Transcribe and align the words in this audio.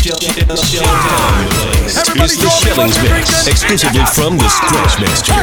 Everybody 0.00 0.16
the 2.40 2.48
Shillings 2.48 2.96
Mix, 3.04 3.44
exclusively 3.44 4.00
from 4.16 4.40
the 4.40 4.48
Scratch 4.48 4.96
Master. 4.96 5.36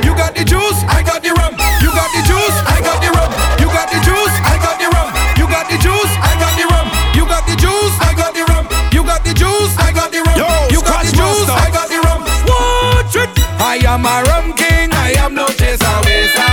You 0.00 0.16
got 0.16 0.32
the 0.32 0.40
juice, 0.40 0.80
I 0.88 1.04
got 1.04 1.20
the 1.20 1.36
rum. 1.36 1.52
You 1.84 1.92
got 1.92 2.08
the 2.16 2.24
juice, 2.24 2.56
I 2.64 2.80
got 2.80 2.96
the 3.04 3.12
rum. 3.12 3.28
You 3.60 3.68
got 3.68 3.92
the 3.92 4.00
juice, 4.00 4.32
I 4.48 4.56
got 4.64 4.80
the 4.80 4.88
rum. 4.96 5.12
You 5.36 5.44
got 5.44 5.68
the 5.68 5.76
juice, 5.76 6.08
I 6.24 6.40
got 6.40 6.56
the 6.56 6.64
rum. 6.72 6.88
You 7.12 7.28
got 7.28 7.44
the 7.44 7.52
juice, 7.60 7.92
I 8.00 8.16
got 8.16 8.32
the 8.32 8.48
rum. 8.48 8.64
You 8.96 9.04
got 9.04 9.20
the 9.28 9.34
juice, 9.36 9.76
I 9.76 9.92
got 9.92 10.08
the 10.08 10.24
rum. 10.24 10.40
You 10.72 10.80
got 10.80 11.04
the 11.04 11.12
juice, 11.12 11.52
I 11.52 11.68
got 11.68 11.92
the 11.92 12.00
rum. 12.00 12.24
Watch 12.48 13.12
it. 13.12 13.28
I 13.60 13.76
am 13.84 14.08
a 14.08 14.24
rum 14.32 14.56
king. 14.56 14.88
I 14.96 15.12
am 15.20 15.36
no 15.36 15.44
chaser 15.52 15.84
waster. 16.00 16.48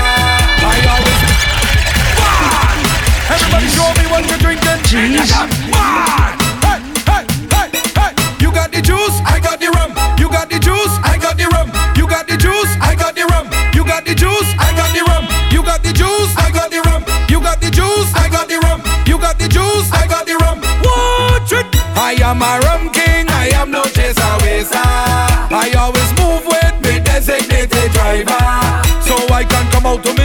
I 0.60 0.76
always. 0.92 1.24
Everybody 3.32 3.72
show 3.72 3.88
me 3.96 4.12
what 4.12 4.28
you're 4.28 4.44
drinking. 4.44 4.84
Jesus. 4.92 5.73
My 22.44 22.60
rum 22.68 22.90
king, 22.90 23.26
I 23.30 23.48
am 23.56 23.72
no 23.72 23.84
chaser 23.96 24.36
waster. 24.44 24.76
I 25.64 25.72
always 25.80 26.10
move 26.20 26.44
with 26.46 26.76
me 26.84 27.00
designated 27.00 27.90
driver, 27.94 28.44
so 29.00 29.16
I 29.34 29.46
can 29.48 29.72
come 29.72 29.86
out 29.86 30.04
to 30.04 30.14
me. 30.14 30.23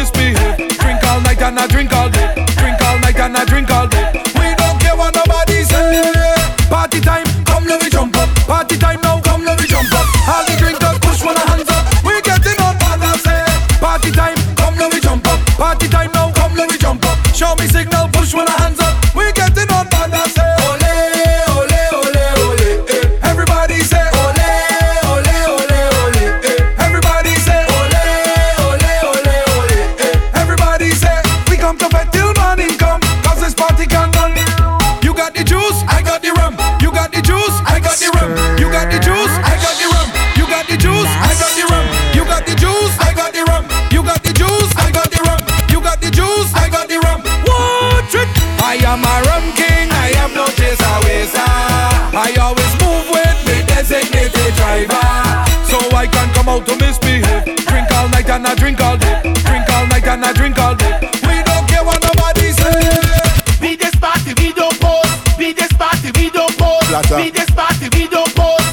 about 56.48 56.66
to 56.66 56.76
misbehave. 56.76 57.44
Drink 57.68 57.92
all 57.92 58.08
night 58.08 58.28
and 58.30 58.46
I 58.46 58.54
drink 58.54 58.80
all 58.80 58.96
day. 58.96 59.20
Drink 59.22 59.68
all 59.68 59.86
night 59.86 60.06
and 60.06 60.24
I 60.24 60.32
drink 60.32 60.58
all 60.58 60.74
day. 60.74 60.98
We 61.28 61.42
don't 61.44 61.68
care 61.68 61.84
what 61.84 62.00
nobody 62.02 62.52
says. 62.52 63.60
We 63.60 63.76
this 63.76 63.94
party, 63.96 64.32
we 64.40 64.52
don't 64.54 64.80
pause. 64.80 65.12
We 65.36 65.52
this 65.52 65.72
party, 65.74 66.10
we 66.16 66.30
don't 66.30 66.56
pause. 66.56 66.88
We 67.16 67.30
this 67.30 67.50
party, 67.50 67.88
we 67.92 68.08
don't 68.08 68.34
pause. 68.34 68.64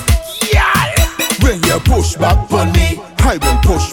Yeah. 0.54 0.72
When 1.44 1.62
you 1.64 1.80
push 1.84 2.16
back 2.16 2.50
on 2.52 2.72
me, 2.72 3.02
I 3.20 3.38
will 3.44 3.60
push 3.68 3.92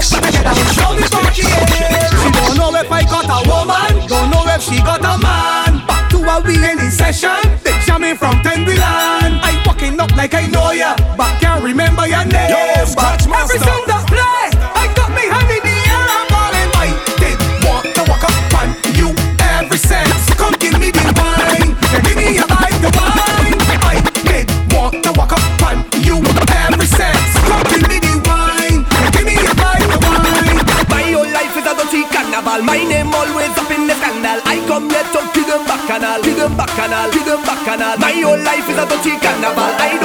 Show 0.00 0.92
me 0.94 1.04
She 1.34 1.42
don't 2.32 2.56
know 2.56 2.74
if 2.74 2.90
I 2.90 3.02
got 3.04 3.26
a 3.28 3.38
woman. 3.48 4.08
Don't 4.08 4.30
know 4.30 4.44
if 4.46 4.62
she 4.62 4.78
got 4.78 5.00
a 5.00 5.18
man. 5.18 5.86
Back 5.86 6.10
to 6.10 6.18
a 6.18 6.40
we 6.40 6.56
session. 6.90 7.36
They 7.62 7.76
jamming 7.86 8.16
from 8.16 8.42
10 8.42 8.64
I 8.68 9.62
walking 9.66 9.98
up 10.00 10.14
like 10.16 10.34
I 10.34 10.46
know 10.46 10.70
ya 10.72 10.96
But 11.16 11.40
can't 11.40 11.62
remember 11.62 12.06
your 12.06 12.24
name. 12.24 12.50
Yo, 12.50 12.56
every 12.76 12.94
bacchanal. 36.84 37.10
Give 37.10 37.24
them 37.24 37.42
bacchanal. 37.42 37.98
My 37.98 38.12
whole 38.12 38.38
life 38.38 38.68
is 38.68 38.76
a 38.76 38.86
dirty 38.86 39.16
carnival. 39.18 39.70
I 39.80 40.03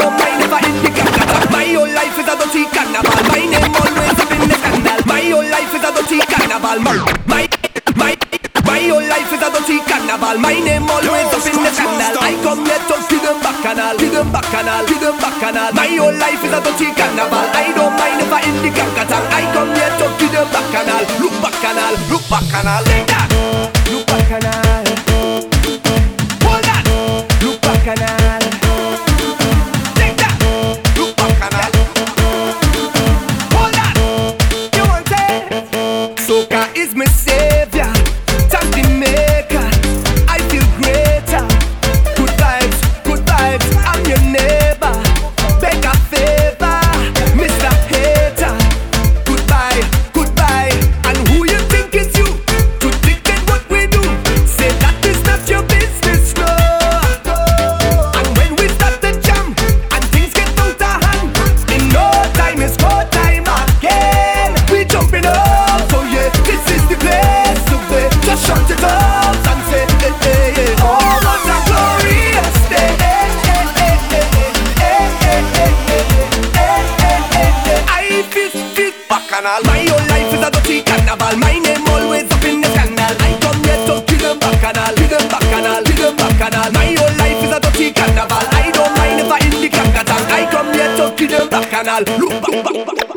canal. 79.39 79.63
My 79.63 79.87
whole 79.87 80.07
life 80.11 80.33
is 80.35 80.43
a 80.43 80.49
dirty 80.51 80.83
carnival. 80.83 81.35
My 81.39 81.55
name 81.55 81.87
always 81.87 82.27
up 82.27 82.43
in 82.43 82.59
the 82.59 82.67
scandal. 82.75 83.15
I 83.23 83.31
come 83.39 83.59
here 83.63 83.79
to 83.87 83.95
kill 84.03 84.19
them 84.19 84.37
bacchanal, 84.39 84.93
kill 84.99 85.07
them 85.07 85.25
bacchanal, 85.31 85.83
kill 85.87 86.01
them 86.03 86.15
bacchanal. 86.19 86.69
My 86.75 86.91
whole 86.99 87.15
life 87.23 87.41
is 87.43 87.51
a 87.55 87.59
dirty 87.63 87.87
carnival. 87.95 88.43
I 88.51 88.67
don't 88.75 88.91
mind 88.99 89.19
if 89.23 89.31
I 89.31 89.39
in 89.47 89.55
the 89.63 89.69
cracker 89.71 90.03
tank. 90.03 90.27
I 90.27 90.43
come 90.51 90.69
here 90.75 90.91
to 90.99 91.05
kill 91.15 91.31
them 91.31 91.47
bacchanal. 91.47 92.03
Look 92.19 92.35
back, 92.43 92.55
back, 92.67 92.79
back. 92.83 93.07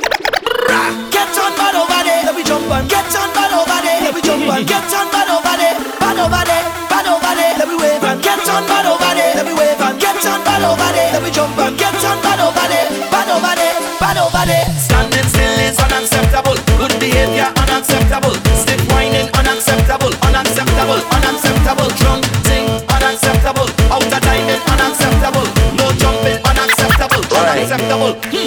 Get 1.11 1.35
on 1.43 1.53
bad 1.59 1.75
over 1.75 2.01
there, 2.07 2.23
let 2.23 2.35
me 2.39 2.43
jump 2.47 2.71
on. 2.71 2.87
Get 2.87 3.11
on 3.19 3.29
bad 3.35 3.53
over 3.53 3.79
there, 3.83 4.01
let 4.07 4.15
me 4.15 4.23
jump 4.23 4.47
on. 4.47 4.63
Get 4.63 4.95
on 4.95 5.07
bad 5.11 5.29
over 5.29 5.57
there, 5.59 5.77
bad 5.99 6.19
over 6.23 6.43
there, 6.47 6.65
bad 6.87 7.07
over 7.11 7.35
there, 7.35 7.55
let 7.59 7.67
me 7.67 7.77
wave 7.77 8.05
on. 8.07 8.17
Get 8.23 8.47
on 8.47 8.63
bad 8.71 8.87
over 8.87 9.13
there, 9.19 9.35
let 9.37 9.45
me 9.45 9.55
wave 9.59 9.81
on. 9.83 9.99
Get 9.99 10.23
on 10.23 10.41
bad 10.47 10.63
over 10.63 10.91
there, 10.95 11.11
let 11.13 11.23
me 11.23 11.31
jump 11.35 11.59
on. 11.59 11.77
Get 11.77 11.99
on 11.99 12.17
bad 12.23 12.41
over 12.41 12.67
there, 12.71 12.89
bad 13.11 13.29
over 13.29 13.55
there, 13.59 13.75
bad 14.01 14.17
over 14.23 14.45
there. 14.47 14.67
Stand 14.79 15.12
unacceptable. 16.03 16.59
Good 16.79 16.99
behavior, 16.99 17.47
unacceptable. 17.63 18.35
Stiff 18.59 18.83
whining, 18.91 19.31
unacceptable. 19.39 20.11
Unacceptable, 20.27 20.99
unacceptable. 21.15 21.89
Drunk 21.95 22.25
thing, 22.43 22.67
unacceptable. 22.91 23.69
Out 23.87 24.03
Outer 24.03 24.21
dining, 24.21 24.61
unacceptable. 24.67 25.47
No 25.79 25.87
jumping, 26.03 26.43
unacceptable. 26.43 27.23
Unacceptable. 27.39 28.42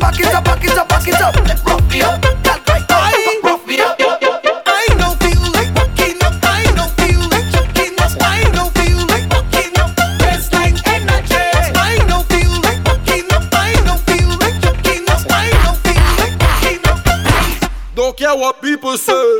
back 0.00 0.20
it 0.20 0.34
up, 0.34 0.44
back 0.44 0.64
it 0.64 0.76
up, 0.76 0.88
back 0.88 1.08
it 1.08 1.20
up. 1.20 1.34
Let's 1.46 1.62
rock 1.64 1.82
it 1.94 2.02
up. 2.02 2.22
That's 2.42 2.68
right. 2.68 2.84
I 2.88 3.40
rock 3.42 3.66
me 3.66 3.80
up. 3.80 3.96
Don't 17.94 18.16
care 18.16 18.36
what 18.36 18.60
people 18.62 18.96
say. 18.98 19.35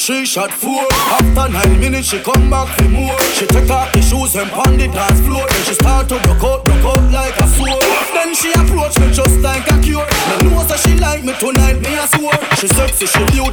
Three 0.00 0.24
shot, 0.24 0.50
four. 0.50 0.86
After 1.12 1.52
nine 1.52 1.78
minutes, 1.78 2.08
she 2.08 2.20
come 2.20 2.48
back 2.48 2.68
for 2.76 2.88
more. 2.88 3.18
She 3.36 3.46
take 3.46 3.70
off 3.70 3.92
the 3.92 4.00
shoes 4.00 4.34
and 4.34 4.50
pound 4.50 4.80
the 4.80 4.88
dance 4.88 5.20
floor. 5.20 5.44
Then 5.48 5.62
she 5.64 5.74
start 5.74 6.08
to 6.08 6.18
broke 6.24 6.44
out, 6.44 6.64
broke 6.64 6.84
out 6.96 7.04
like 7.12 7.36
a 7.36 7.46
sword. 7.46 7.82
Then 8.14 8.34
she 8.34 8.50
approach 8.52 8.98
me 8.98 9.12
just 9.12 9.38
like 9.40 9.66
a 9.68 9.76
cure. 9.82 10.06
Me 10.40 10.48
know 10.48 10.64
that 10.64 10.80
she 10.80 10.94
like 10.96 11.22
me 11.24 11.34
tonight, 11.36 11.80
me 11.84 11.92
a 11.94 12.06
swore. 12.16 12.38
She 12.56 12.68
sexy, 12.68 13.06
she 13.06 13.24
beautiful 13.28 13.49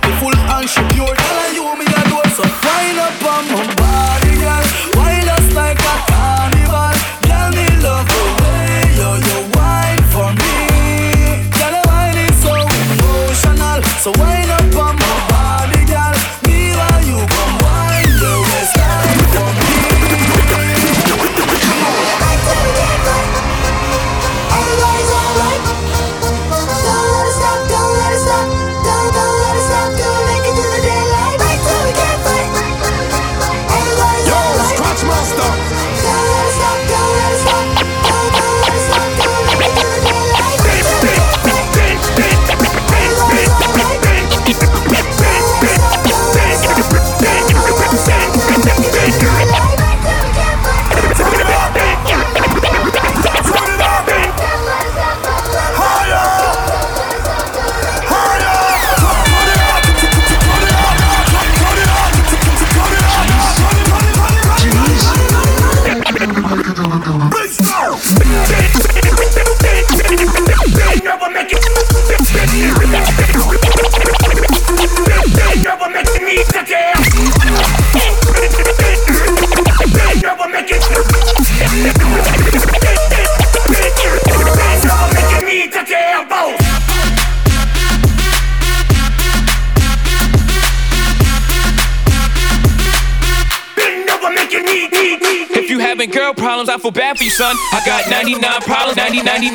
son. 97.38 97.54
I 97.70 97.86
got 97.86 98.10
99 98.10 98.42
problems, 98.66 98.98
90, 98.98 99.22
99. 99.22 99.54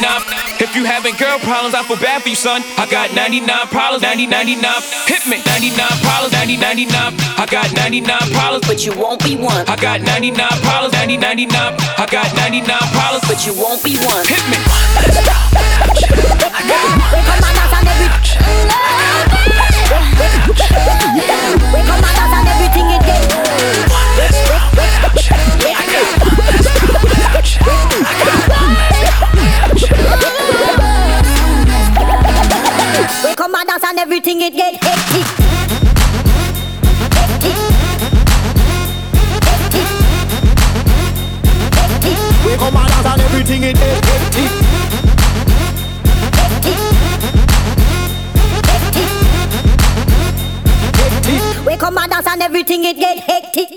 If 0.63 0.79
you 0.79 0.87
having 0.87 1.19
girl 1.19 1.43
problems, 1.43 1.75
I 1.75 1.83
feel 1.83 1.99
bad 1.99 2.23
for 2.23 2.31
you, 2.31 2.39
son. 2.39 2.63
I 2.79 2.87
got 2.87 3.11
99 3.11 3.43
problems, 3.75 4.07
90, 4.07 4.31
99. 4.31 4.63
Hit 5.11 5.27
me, 5.27 5.43
99 5.43 5.75
problems, 6.07 6.31
90, 6.31 6.63
99. 6.63 6.95
I 7.43 7.45
got 7.51 7.67
99 7.75 8.07
problems, 8.31 8.63
but 8.71 8.87
you 8.87 8.95
won't 8.95 9.19
be 9.27 9.35
one. 9.35 9.67
I 9.67 9.75
got 9.75 9.99
99 10.01 10.39
problems, 10.63 10.95
90, 10.95 11.19
99. 11.19 11.59
I 11.99 12.07
got 12.07 12.31
99 12.39 12.71
problems, 12.71 13.27
but 13.27 13.43
you 13.43 13.51
won't 13.59 13.83
be 13.83 13.99
one. 13.99 14.23
Hit 14.31 14.47
me. 14.47 14.63
We 17.22 17.22
We 33.25 33.35
come 33.37 33.55
and 33.55 33.69
dance 33.69 33.85
and 33.85 33.99
everything 33.99 34.41
it 34.41 34.55
get 34.55 34.83
hectic. 34.83 35.27
We 42.45 42.57
come 42.57 42.77
and 42.77 42.89
dance 42.89 43.07
and 43.07 43.21
everything 43.23 43.63
it 43.63 43.77
hectic. 43.77 44.51
We 51.67 51.77
come 51.77 51.99
and 51.99 52.11
dance 52.11 52.27
and 52.27 52.43
everything 52.43 52.85
it 52.85 52.97
get 52.97 53.19
hectic. 53.19 53.72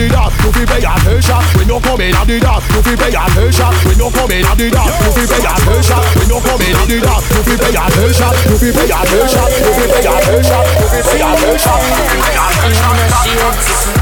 the 0.00 0.08
dark, 0.08 0.32
you 0.40 0.52
fi 0.52 0.64
pay 0.64 0.80
attention. 0.80 1.36
We 1.58 1.64
no 1.68 1.76
come 1.80 2.00
in 2.00 2.14
at 2.16 2.24
the 2.24 2.40
dark, 2.40 2.64
you 2.72 2.80
fi 2.80 2.96
pay 2.96 3.12
attention. 3.12 3.68
When 3.84 3.98
you 4.00 4.08
come 4.08 4.32
in 4.32 4.46
at 4.46 4.56
the 4.56 4.70
dark, 4.72 4.88
you 5.04 5.12
fi 5.12 5.24
pay 5.28 5.44
attention. 5.44 6.00
When 6.16 6.28
you 6.32 6.40
come 6.40 6.62
in 6.64 6.72
at 6.72 6.88
the 6.88 6.98
dark, 7.04 7.24
you 7.28 7.42
fi 7.44 7.54
pay 7.60 7.76
attention. 7.76 8.32
You 8.48 8.56
fi 8.56 8.72
pay 8.72 8.88
attention. 8.88 9.44
You 9.60 9.72
fi 9.76 9.84
pay 9.92 10.08
attention. 10.08 10.64
You 10.80 10.88
fi 10.88 11.00
pay 11.04 11.20
attention. 11.20 11.76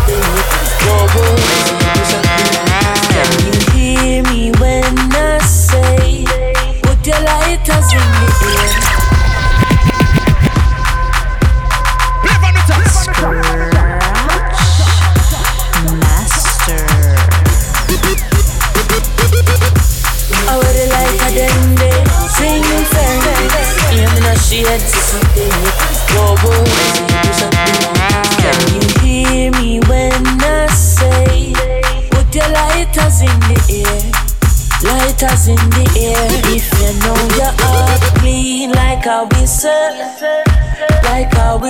You 0.06 0.98
pay 1.02 1.26
attention. 1.66 2.27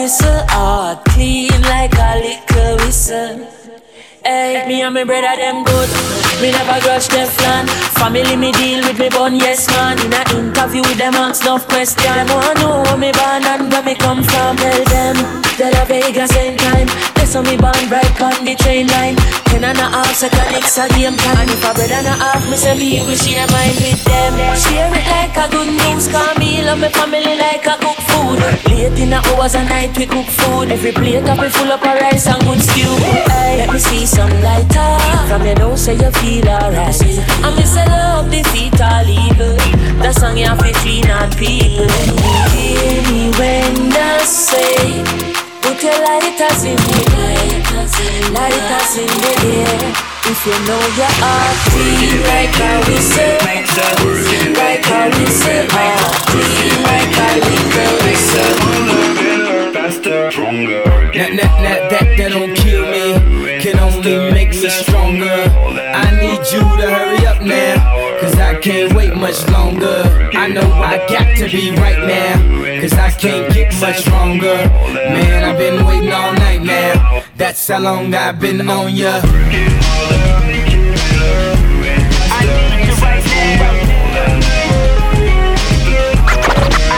Whistle, 0.09 0.43
heart 0.49 1.05
clean 1.13 1.61
like 1.69 1.93
a 1.93 2.17
little 2.17 2.77
whistle. 2.81 3.45
Hey, 4.25 4.65
me 4.67 4.81
and 4.81 4.95
my 4.95 5.05
brother 5.05 5.37
them 5.37 5.65
good. 5.65 5.91
Me 6.41 6.51
never 6.51 6.81
grudge 6.81 7.09
them 7.09 7.29
plan. 7.37 7.67
Family 8.01 8.35
me 8.35 8.51
deal 8.53 8.81
with 8.89 8.99
me 8.99 9.11
bun, 9.11 9.37
yes 9.37 9.69
man. 9.69 10.01
In 10.01 10.15
a 10.17 10.25
interview 10.33 10.81
with 10.81 10.97
them 10.97 11.13
ask 11.13 11.45
no 11.45 11.59
question. 11.59 12.25
Wanna 12.27 12.55
know 12.61 12.83
where 12.85 12.97
me 12.97 13.13
born 13.13 13.45
and 13.53 13.71
where 13.71 13.83
me 13.83 13.95
come 13.95 14.25
from? 14.25 14.57
Tell 14.57 14.85
them 14.97 15.17
that 15.61 15.77
a 15.77 15.85
Vegas 15.85 16.31
same 16.31 16.57
time. 16.57 17.08
So 17.29 17.43
me 17.43 17.61
born 17.61 17.77
right 17.93 18.21
on 18.25 18.43
the 18.49 18.57
train 18.57 18.87
line. 18.89 19.15
Ten 19.53 19.63
and 19.63 19.77
a 19.77 19.85
half 19.93 20.09
second, 20.17 20.49
it's 20.57 20.79
a 20.81 20.89
game 20.97 21.13
time. 21.13 21.45
And 21.45 21.51
if 21.51 21.61
a 21.61 21.75
bread 21.77 21.93
and 21.93 22.07
a 22.09 22.17
half, 22.17 22.41
me 22.49 22.57
say 22.57 22.73
me 22.73 23.05
will 23.05 23.21
share 23.21 23.45
mine 23.53 23.77
with 23.77 24.01
them. 24.09 24.33
Share 24.57 24.89
it 24.89 25.05
like 25.13 25.37
a 25.37 25.45
good 25.53 25.69
news, 25.69 26.09
call 26.09 26.33
me 26.41 26.65
love 26.65 26.81
me 26.81 26.89
family 26.89 27.37
like 27.37 27.69
a 27.69 27.77
cook 27.85 28.01
food. 28.09 28.41
Late 28.73 28.97
in 28.97 29.11
the 29.11 29.21
hours 29.29 29.55
of 29.55 29.69
night 29.69 29.93
we 29.99 30.07
cook 30.07 30.25
food. 30.25 30.73
Every 30.73 30.91
plate 30.93 31.29
up 31.29 31.39
we 31.39 31.51
full 31.51 31.71
up 31.71 31.85
of 31.85 32.01
rice 32.01 32.27
and 32.27 32.41
good 32.49 32.65
stew. 32.65 32.97
Hey, 33.29 33.61
let 33.61 33.73
me 33.75 33.79
see 33.79 34.07
some 34.07 34.33
lighter. 34.41 34.97
From 35.29 35.45
your 35.45 35.57
nose 35.57 35.85
say 35.85 36.01
you 36.01 36.11
feel 36.25 36.49
alright. 36.49 36.97
I 37.45 37.53
miss 37.61 37.77
a 37.77 37.85
love 37.93 38.31
defeat 38.33 38.81
all 38.81 39.05
evil. 39.05 39.53
The 40.01 40.13
song 40.17 40.39
you 40.39 40.47
have 40.49 40.65
free 40.81 41.03
not 41.05 41.37
people. 41.37 41.93
Hear 42.57 43.05
me 43.13 43.37
when 43.37 43.93
I 43.93 44.25
say. 44.25 45.48
Put 45.89 45.97
your 45.97 46.05
lighters 46.05 46.65
in 46.65 46.77
the 46.77 47.01
air, 47.17 47.65
lighters 48.37 48.93
in 48.99 49.09
the 49.09 49.33
air. 49.57 49.89
If 50.29 50.45
you 50.45 50.53
know 50.69 50.83
your 51.01 51.13
heart 51.17 51.57
beat 51.73 52.21
like 52.29 52.53
how 52.61 52.77
we 52.85 52.97
say, 53.01 53.39
like 53.41 53.65
how 54.85 55.09
we 55.09 55.25
say, 55.33 55.65
beat 55.65 56.77
like 56.85 57.13
how 57.17 57.41
we 57.41 57.57
say. 57.65 58.53
Faster, 59.73 60.31
stronger. 60.31 60.85
That, 60.85 61.13
that, 61.15 61.53
that, 61.65 61.81
that, 61.91 62.07
that 62.19 62.31
don't 62.33 62.55
kill 62.55 62.85
me, 62.85 63.61
can 63.63 63.79
only 63.79 64.31
make 64.31 64.51
me 64.51 64.69
stronger. 64.69 65.25
I 65.25 66.11
need 66.21 66.45
you 66.53 66.61
to 66.61 66.91
hurry 66.91 67.18
can't 68.61 68.93
wait 68.95 69.15
much 69.15 69.47
longer. 69.51 70.03
I 70.33 70.49
know 70.49 70.71
I 70.73 70.99
got 71.09 71.37
to 71.39 71.49
be 71.49 71.71
right 71.73 72.07
now, 72.07 72.81
cause 72.81 72.93
I 72.95 73.11
can't 73.11 73.53
get 73.55 73.73
much 73.81 73.99
stronger. 74.01 74.57
Man, 74.95 75.45
I've 75.45 75.59
been 75.59 75.85
waiting 75.87 76.13
all 76.13 76.33
night 76.35 76.63
now, 76.63 77.23
that's 77.37 77.67
how 77.69 77.79
long 77.81 78.15
I've 78.15 78.41
been 78.41 78.69
on 78.69 78.95
ya. 78.95 79.21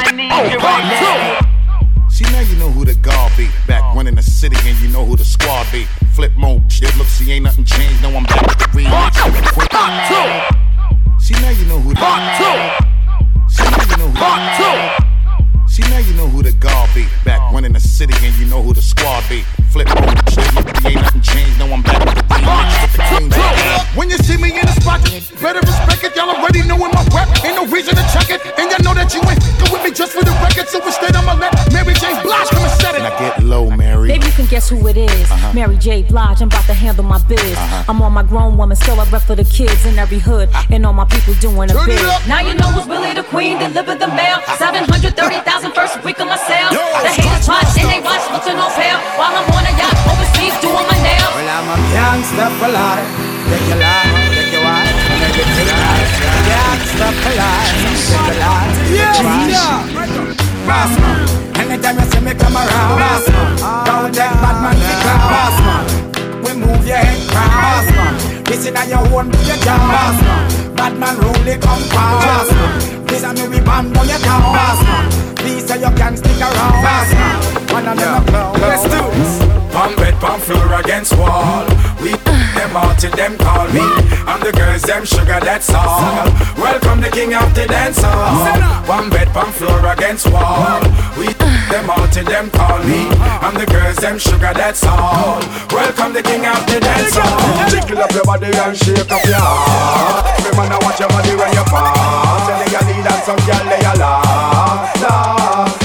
I 0.02 0.12
need 0.12 0.30
to 0.30 0.60
fight. 0.60 0.80
Oh, 0.92 2.06
see 2.10 2.24
now 2.24 2.40
you 2.40 2.56
know 2.56 2.70
who 2.70 2.84
the 2.84 2.94
guard 2.94 3.32
be. 3.36 3.48
Back 3.66 3.94
running 3.94 4.14
the 4.14 4.22
city 4.22 4.56
and 4.64 4.78
you 4.80 4.88
know 4.88 5.04
who 5.04 5.16
the 5.16 5.24
squad 5.24 5.66
be. 5.72 5.84
Flip 6.14 6.32
mode, 6.36 6.70
shit. 6.72 6.96
Look, 6.96 7.06
see 7.06 7.30
ain't 7.32 7.44
nothing 7.44 7.64
changed. 7.64 8.02
No, 8.02 8.10
I'm 8.16 8.24
back 8.24 8.46
with 8.46 8.58
the 8.58 8.64
remix. 8.66 8.90
See 11.30 11.40
now 11.42 11.50
you 11.50 11.64
know 11.66 11.78
who 11.78 11.94
the. 11.94 12.00
See 13.50 13.62
now 13.62 13.84
you 13.88 13.96
know 13.98 14.08
who 14.08 14.18
the. 14.18 15.68
See 15.68 15.82
now 15.82 15.98
you 15.98 16.12
know 16.14 16.26
who 16.26 16.42
the 16.42 16.50
guard 16.50 16.90
be. 16.92 17.06
Back 17.24 17.52
running 17.52 17.72
the 17.72 17.78
city 17.78 18.14
and 18.26 18.34
you 18.34 18.46
know 18.46 18.60
who 18.60 18.74
the 18.74 18.82
squad 18.82 19.22
be. 19.28 19.44
Flip 19.70 19.86
mode, 19.86 20.18
shit. 20.34 20.42
Look, 20.54 20.66
see 20.82 20.88
ain't 20.88 21.02
nothing 21.02 21.22
changed. 21.22 21.58
No, 21.58 21.66
I'm 21.70 21.82
back 21.82 22.02
with 22.04 22.16
the 22.16 22.22
remix. 22.26 22.82
With 22.82 22.92
the 22.92 23.02
clean 23.06 23.28
beat. 23.30 23.96
When 23.96 24.10
you 24.10 24.18
see 24.18 24.36
me 24.36 24.50
in 24.50 24.66
the 24.66 24.74
spot, 24.82 24.98
better 25.38 25.60
respect 25.62 26.02
it. 26.04 26.16
Y'all 26.16 26.30
already 26.30 26.66
knowin' 26.66 26.90
my 26.90 27.06
rep. 27.14 27.30
Ain't 27.44 27.54
no 27.54 27.66
reason 27.66 27.94
to 27.94 28.04
check 28.10 28.30
it. 28.30 28.42
And 28.58 28.66
y'all 28.70 28.82
know 28.82 28.94
that 28.98 29.14
you 29.14 29.22
ain't 29.30 29.38
go 29.62 29.70
with 29.70 29.82
me 29.86 29.90
just 29.94 30.12
for 30.12 30.24
the 30.26 30.34
record. 30.42 30.66
So 30.66 30.82
instead, 30.82 31.14
I'ma 31.14 31.34
let 31.38 31.54
Mary 31.72 31.94
J. 31.94 32.10
Blige 32.22 32.50
come 32.50 32.66
and 32.66 32.74
set 32.82 32.94
it. 32.94 33.02
Now 33.02 33.14
get 33.18 33.42
low, 33.42 33.70
Mary. 33.70 34.08
Baby, 34.08 34.26
you 34.26 34.32
can 34.32 34.46
guess 34.46 34.68
who 34.68 34.78
it 34.88 34.96
is. 34.96 35.30
Uh-huh. 35.30 35.52
Mary 35.54 35.76
J. 35.76 36.02
Blige, 36.02 36.42
I'm 36.42 36.48
about 36.48 36.66
to 36.66 36.74
handle 36.74 37.04
my 37.04 37.22
biz. 37.30 37.38
Uh-huh. 37.38 37.84
I'm 37.88 38.02
on 38.02 38.12
my 38.12 38.22
grown 38.22 38.56
woman, 38.56 38.76
still 38.76 38.98
I 38.98 39.08
rep 39.10 39.22
for 39.22 39.36
the 39.36 39.44
kids 39.44 39.86
in 39.86 39.98
every 39.98 40.18
hood. 40.18 40.48
And 40.70 40.84
all 40.84 40.92
my 40.92 41.04
people 41.06 41.34
doing 41.34 41.70
a 41.70 41.74
Turn 41.74 41.90
it 41.90 42.02
Now 42.26 42.40
you 42.40 42.54
know 42.54 42.74
who's 42.74 42.88
really 42.90 43.14
the 43.14 43.22
queen, 43.22 43.58
deliver 43.58 43.94
the 43.94 44.08
mail. 44.18 44.42
730,000 44.58 45.72
first 45.72 46.02
week 46.02 46.18
of 46.18 46.26
my 46.26 46.36
sales. 46.36 46.74
The 46.74 47.10
haters 47.14 47.46
watch 47.46 47.70
and 47.78 47.86
they 47.86 48.00
watch, 48.02 48.22
look 48.34 48.42
to 48.50 48.54
no 48.54 48.66
fail. 48.74 48.98
While 49.14 49.34
I'm 49.38 49.46
on 49.54 49.59
a 49.66 49.72
yacht 49.80 49.98
overseas 50.08 50.56
doing 50.62 50.86
my 50.86 50.96
nails. 51.02 51.32
Well, 51.34 51.50
I'm 51.50 51.68
a 51.68 51.76
gangster 51.92 52.48
for 52.58 52.70
life. 52.70 53.08
Take 53.50 53.66
your 53.66 53.80
life, 53.82 54.14
take 54.30 54.52
your 54.54 54.62
wife, 54.62 54.94
take 55.10 55.36
your 55.36 55.48
take 55.58 55.72
life. 55.74 56.10
Gangster 56.46 57.10
for 57.18 57.34
life, 57.34 57.74
take 58.06 58.26
your 58.30 58.38
life, 58.38 58.74
take 58.86 59.18
your 59.18 59.26
wife. 59.26 60.50
Boss 60.66 60.92
man, 61.02 61.18
anytime 61.58 61.98
you 61.98 62.06
see 62.10 62.20
me 62.20 62.32
come 62.34 62.54
around, 62.54 62.94
boss 63.00 63.26
man, 63.26 63.50
don't 63.86 64.14
let 64.14 64.32
bad 64.38 64.56
man 64.62 64.76
pick 64.78 65.06
up, 65.10 65.22
boss 65.32 65.56
man. 65.66 65.84
We 66.44 66.52
move 66.54 66.86
your 66.86 67.00
head 67.02 67.18
crown, 67.30 67.50
boss 67.50 67.88
man. 67.96 68.44
This 68.44 68.66
is 68.66 68.88
your 68.88 69.02
own 69.10 69.26
your 69.48 69.58
job, 69.66 69.82
boss 69.90 70.18
man. 70.22 70.76
Bad 70.76 70.94
man 71.00 71.16
rule 71.18 71.42
the 71.42 71.58
compound, 71.58 72.22
boss 72.22 72.50
man. 72.54 73.06
This 73.06 73.24
is 73.24 73.32
me 73.34 73.48
we 73.48 73.60
bomb 73.64 73.92
down 73.92 74.06
your 74.06 74.18
town, 74.20 74.42
boss 74.54 74.78
man. 74.84 75.10
Please 75.36 75.66
say 75.66 75.80
you 75.80 75.90
can 75.96 76.16
stick 76.16 76.38
around, 76.38 76.76
boss 76.86 77.10
man. 77.14 77.36
One 77.74 77.88
of 77.88 77.98
them 77.98 78.22
a 78.22 78.26
clown. 78.30 78.60
Let's 78.60 78.84
do 78.84 79.00
this. 79.18 79.49
Palm 79.72 79.94
bed, 79.96 80.14
palm 80.20 80.40
floor 80.40 80.80
against 80.80 81.16
wall. 81.16 81.64
We 82.02 82.10
them 82.58 82.76
out 82.76 82.98
till 82.98 83.14
them 83.14 83.38
call 83.38 83.68
me. 83.70 83.86
And 84.26 84.42
the 84.42 84.52
girls 84.52 84.82
them 84.82 85.04
sugar, 85.04 85.38
that's 85.40 85.70
all. 85.70 86.26
Welcome 86.58 87.00
the 87.00 87.10
king 87.10 87.34
of 87.34 87.54
the 87.54 87.66
dance 87.66 88.02
hall. 88.02 88.50
Palm 88.84 89.10
bed, 89.10 89.28
palm 89.28 89.52
floor 89.52 89.78
against 89.92 90.26
wall. 90.26 90.82
We 91.16 91.32
them 91.70 91.88
out 91.88 92.12
till 92.12 92.24
them 92.24 92.50
call 92.50 92.82
me. 92.82 93.06
And 93.46 93.56
the 93.56 93.66
girls 93.66 93.96
them 93.96 94.18
sugar, 94.18 94.52
that's 94.52 94.84
all. 94.84 95.38
Welcome 95.70 96.12
the 96.14 96.22
king 96.22 96.44
of 96.46 96.66
the 96.66 96.80
dance 96.80 97.14
hall. 97.14 97.70
Jiggle 97.70 98.02
up 98.02 98.12
your 98.12 98.24
body 98.24 98.50
and 98.50 98.76
shake 98.76 99.10
up 99.10 99.24
your 99.24 99.38
heart. 99.38 100.26
Remember 100.44 100.66
now 100.66 100.78
watch 100.82 100.98
your 100.98 101.08
body 101.08 101.34
when 101.38 101.50
you 101.54 101.64
pass. 101.70 102.42
Tell 102.50 102.62
your 102.74 102.84
lead 102.90 103.06
and 103.06 103.22
some 103.22 103.40
girl 103.46 103.64
lay 103.70 103.82
a 103.86 103.94
la 104.02 104.12
la. 104.98 105.14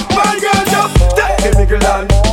My 0.10 0.34
girl 0.42 0.64
just 0.74 1.16
take 1.16 1.38
the 1.38 1.52
middle 1.54 1.86
and 1.86 2.25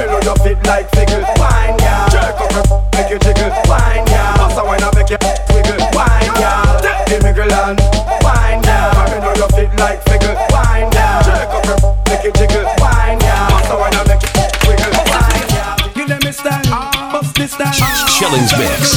ya. 0.00 0.06
Camelo 0.06 0.24
you 0.24 0.34
fit 0.42 0.66
like 0.66 0.90
figgle. 0.90 1.24
Wine 1.38 1.78
ya. 1.78 2.08
Jerk 2.08 2.40
up 2.40 2.52
your 2.52 2.64
make 2.94 3.10
you 3.10 3.18
jiggle. 3.18 3.50
Wine 3.68 4.06
ya. 4.08 4.34
Pass 4.36 4.56
a 4.58 4.64
wine 4.64 4.82
and 4.82 4.94
make 4.96 5.10
you 5.10 5.18
wiggle. 5.54 5.78
Wine 5.94 6.34
ya. 6.40 6.52
Take 6.80 7.18
the 7.18 7.24
middle 7.24 7.52
and 7.52 7.78
wine 8.22 8.62
ya. 8.64 8.90
Camelo 8.94 9.36
you 9.36 9.48
fit 9.56 9.70
like 9.78 10.00
figgle. 10.04 10.34
Wine 10.50 10.90
ya. 10.92 11.22
Jerk 11.22 11.50
up 11.54 11.64
your 11.66 11.78
make 12.08 12.24
you 12.24 12.32
jiggle. 12.32 12.64
Wine 12.80 13.20
ya. 13.20 13.48
Pass 13.48 13.70
a 13.70 13.76
wine 13.76 13.94
and 13.94 14.08
make 14.08 14.22
you 14.24 14.68
wiggle. 14.68 14.92
Wine 15.12 15.48
ya. 15.54 15.76
Give 15.94 16.08
them 16.08 16.22
a 16.26 16.32
style, 16.32 17.12
bust 17.12 17.34
this 17.34 17.52
style. 17.52 18.08
Shellings 18.08 18.52
Mix. 18.56 18.96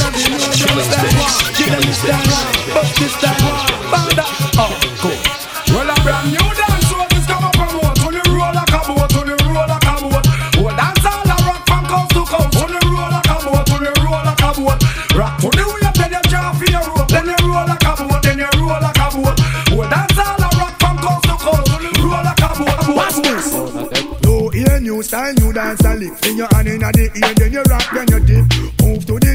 Shellings 0.56 0.88
Mix. 1.02 1.58
Give 1.58 1.70
them 1.70 1.82
a 1.84 1.92
style, 1.92 2.74
bust 2.74 2.96
this 2.98 3.12
style. 3.12 3.52
Banda, 3.90 4.24
oh, 4.58 4.72
cool. 5.00 5.53
Style, 25.04 25.34
new 25.34 25.52
dance 25.52 25.84
and 25.84 26.00
lick. 26.00 26.16
Fling 26.18 26.36
your 26.38 26.48
hand 26.52 26.68
in 26.68 26.80
the 26.80 27.10
ear, 27.14 27.34
then 27.34 27.52
you 27.52 27.62
rock, 27.62 27.84
then 27.92 28.06
you 28.08 28.20
dip. 28.20 28.53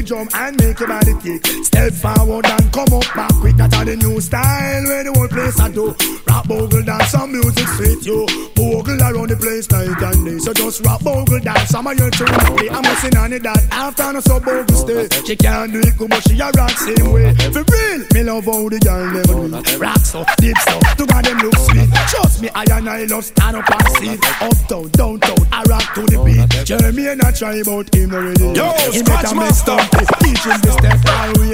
Move 0.00 0.08
to 0.08 0.14
the 0.14 0.24
drum 0.24 0.28
and 0.34 0.56
make 0.60 0.78
your 0.78 0.88
body 0.88 1.14
kick. 1.22 1.44
Step 1.64 1.92
forward 1.92 2.46
and 2.46 2.72
come 2.72 2.92
up 2.92 3.04
back 3.14 3.32
quick. 3.40 3.56
That's 3.56 3.74
how 3.74 3.84
the 3.84 3.96
new 3.96 4.20
style 4.20 4.84
where 4.84 5.04
the 5.04 5.12
whole 5.12 5.28
place 5.28 5.60
I 5.60 5.70
do. 5.70 5.94
Rap 6.26 6.48
bogle 6.48 6.82
dance, 6.82 7.10
some 7.10 7.32
music 7.32 7.68
sweet 7.76 8.04
you. 8.06 8.26
Bogle 8.54 9.00
around 9.00 9.30
the 9.30 9.36
place 9.36 9.70
night 9.70 10.00
and 10.00 10.24
day. 10.24 10.38
So 10.38 10.52
just 10.52 10.84
rap 10.84 11.02
bogle 11.02 11.40
dance, 11.40 11.68
some 11.68 11.86
of 11.86 11.98
your 11.98 12.10
tune. 12.10 12.28
I'm 12.28 12.82
missing 12.82 13.16
on 13.16 13.32
it 13.32 13.42
that 13.42 13.60
after 13.72 14.12
no 14.12 14.20
so 14.20 14.40
bogle 14.40 14.76
stay. 14.76 15.08
She 15.26 15.36
can't 15.36 15.72
do 15.72 15.80
it, 15.80 15.96
good, 15.96 16.10
but 16.10 16.22
she 16.28 16.38
a 16.40 16.50
rock 16.56 16.70
same 16.70 17.12
way. 17.12 17.34
For 17.52 17.64
real, 17.64 18.00
me 18.14 18.22
love 18.24 18.44
how 18.44 18.68
the 18.68 18.78
girl 18.80 19.06
never 19.12 19.34
do 19.48 19.56
it. 19.56 19.78
Rock 19.78 20.00
so, 20.04 20.24
deep 20.38 20.56
so, 20.64 20.78
to 20.96 21.04
God 21.06 21.24
them 21.24 21.38
look 21.38 21.56
sweet. 21.68 21.88
Trust 22.08 22.42
me, 22.42 22.48
I 22.54 22.64
and 22.72 22.88
I 22.88 23.04
love 23.04 23.24
stand 23.24 23.56
up 23.56 23.68
and 23.68 23.88
see. 23.98 24.16
Uptown, 24.40 24.88
downtown, 24.92 25.40
I 25.52 25.62
rock 25.68 25.86
to 25.94 26.02
the 26.08 26.18
beat. 26.24 26.40
Jeremy 26.64 27.08
and 27.08 27.22
I 27.22 27.32
try 27.32 27.56
about 27.56 27.92
him 27.94 28.14
already. 28.14 28.56
Yo, 28.56 28.70
he 28.92 29.00
Scratch 29.00 29.34
make 29.34 29.50
a 29.50 29.89
mess 29.92 30.08
Master. 30.10 30.14
up. 30.14 30.20
Teach 30.20 30.42
the 30.44 30.72
step 30.72 31.00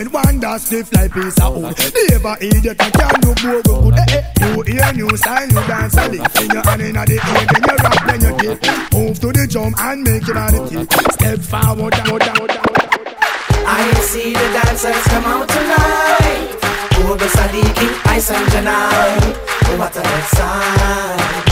and 0.06 0.12
one 0.12 0.40
that 0.40 0.60
stiff 0.60 0.92
like 0.92 1.12
piece 1.12 1.40
of 1.40 1.56
wood. 1.56 1.74
Never 2.10 2.36
idiot 2.40 2.76
and 2.80 2.92
can 2.92 3.20
do 3.20 3.34
bogle 3.34 3.90
good. 3.90 3.98
Eh, 3.98 4.22
eh. 4.40 4.54
You 4.54 4.62
hear 4.62 4.92
new 4.92 5.16
style, 5.16 5.48
you 5.48 5.62
dance 5.66 5.96
a 5.96 6.08
lick. 6.08 6.22
In 6.40 6.50
your 6.50 6.62
hand 6.62 6.82
in 6.82 6.94
the 6.94 7.16
ear, 7.16 7.46
then 7.50 7.62
you 7.66 7.76
rock, 7.82 8.00
then 8.06 8.20
you 8.20 8.32
dip. 8.38 8.58
Move 8.92 9.18
to 9.20 9.28
the 9.32 9.46
drum 9.48 9.74
and 9.78 10.02
make 10.02 10.26
your 10.26 10.36
body 10.36 10.60
tick. 10.68 11.12
Step 11.12 11.38
forward, 11.40 11.92
down, 11.92 12.18
down, 12.18 12.46
down. 12.46 12.66
I 13.68 13.92
see 14.00 14.32
the 14.32 14.46
dancers 14.54 15.02
come 15.10 15.24
out 15.24 15.48
tonight. 15.48 16.56
Ugo 17.00 17.26
Sadiki, 17.26 17.88
Ice 18.14 18.30
and 18.30 18.46
Janai. 18.52 19.46
Oh, 19.68 19.78
what 19.78 19.96
a 19.96 20.00
excitement. 20.00 21.45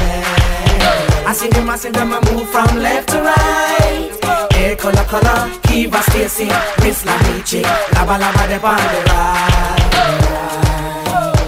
I 1.26 1.32
see 1.32 1.48
them, 1.48 1.70
I 1.70 1.76
see 1.76 1.90
them, 1.90 2.12
I 2.12 2.20
move 2.32 2.48
from 2.50 2.76
left 2.78 3.08
to 3.10 3.22
right. 3.22 4.52
Hair 4.52 4.76
color, 4.76 5.04
color, 5.04 5.50
Kiva 5.64 6.02
Stacy, 6.10 6.46
Miss 6.82 7.04
Lamichi, 7.04 7.62
Lava 7.94 8.18
Lava, 8.18 8.46
de 8.48 8.58
right. 8.58 9.84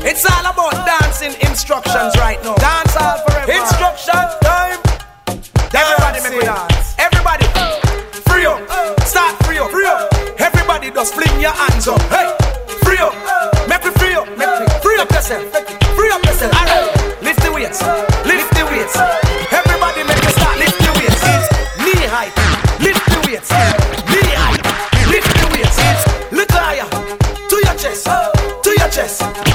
It's 0.04 0.24
all 0.24 0.46
about 0.46 0.86
dancing 0.86 1.34
instructions 1.46 2.16
right 2.16 2.42
now. 2.42 2.54
Dance 2.56 2.96
all 2.96 3.18
forever. 3.26 3.52
Instruction 3.52 4.14
time. 4.42 4.80
Everybody 5.74 6.20
make 6.22 6.38
me 6.38 6.44
dance. 6.46 6.94
Everybody. 6.98 7.44
Free 8.30 8.46
up. 8.46 8.60
Start 9.02 9.36
free 9.44 9.58
up. 9.58 9.70
Free 9.70 9.86
up. 9.86 10.14
Everybody. 10.38 10.90
just 10.90 11.14
fling 11.14 11.40
your 11.40 11.52
hands 11.52 11.86
up. 11.88 12.00
Hey, 12.08 12.32
free 12.82 12.98
up, 12.98 13.14
make 13.68 13.84
me 13.84 13.90
free 13.92 14.14
up, 14.14 14.26
make 14.38 14.60
me 14.60 14.66
free 14.80 14.98
up 14.98 15.10
yourself, 15.10 15.44
free 15.94 16.10
up 16.10 16.24
yourself. 16.24 16.52
Alright, 16.54 17.22
lift 17.22 17.42
the 17.42 17.52
weights, 17.52 17.82
lift 18.24 18.50
the 18.54 18.64
weights. 18.64 19.25
Chest, 28.96 29.45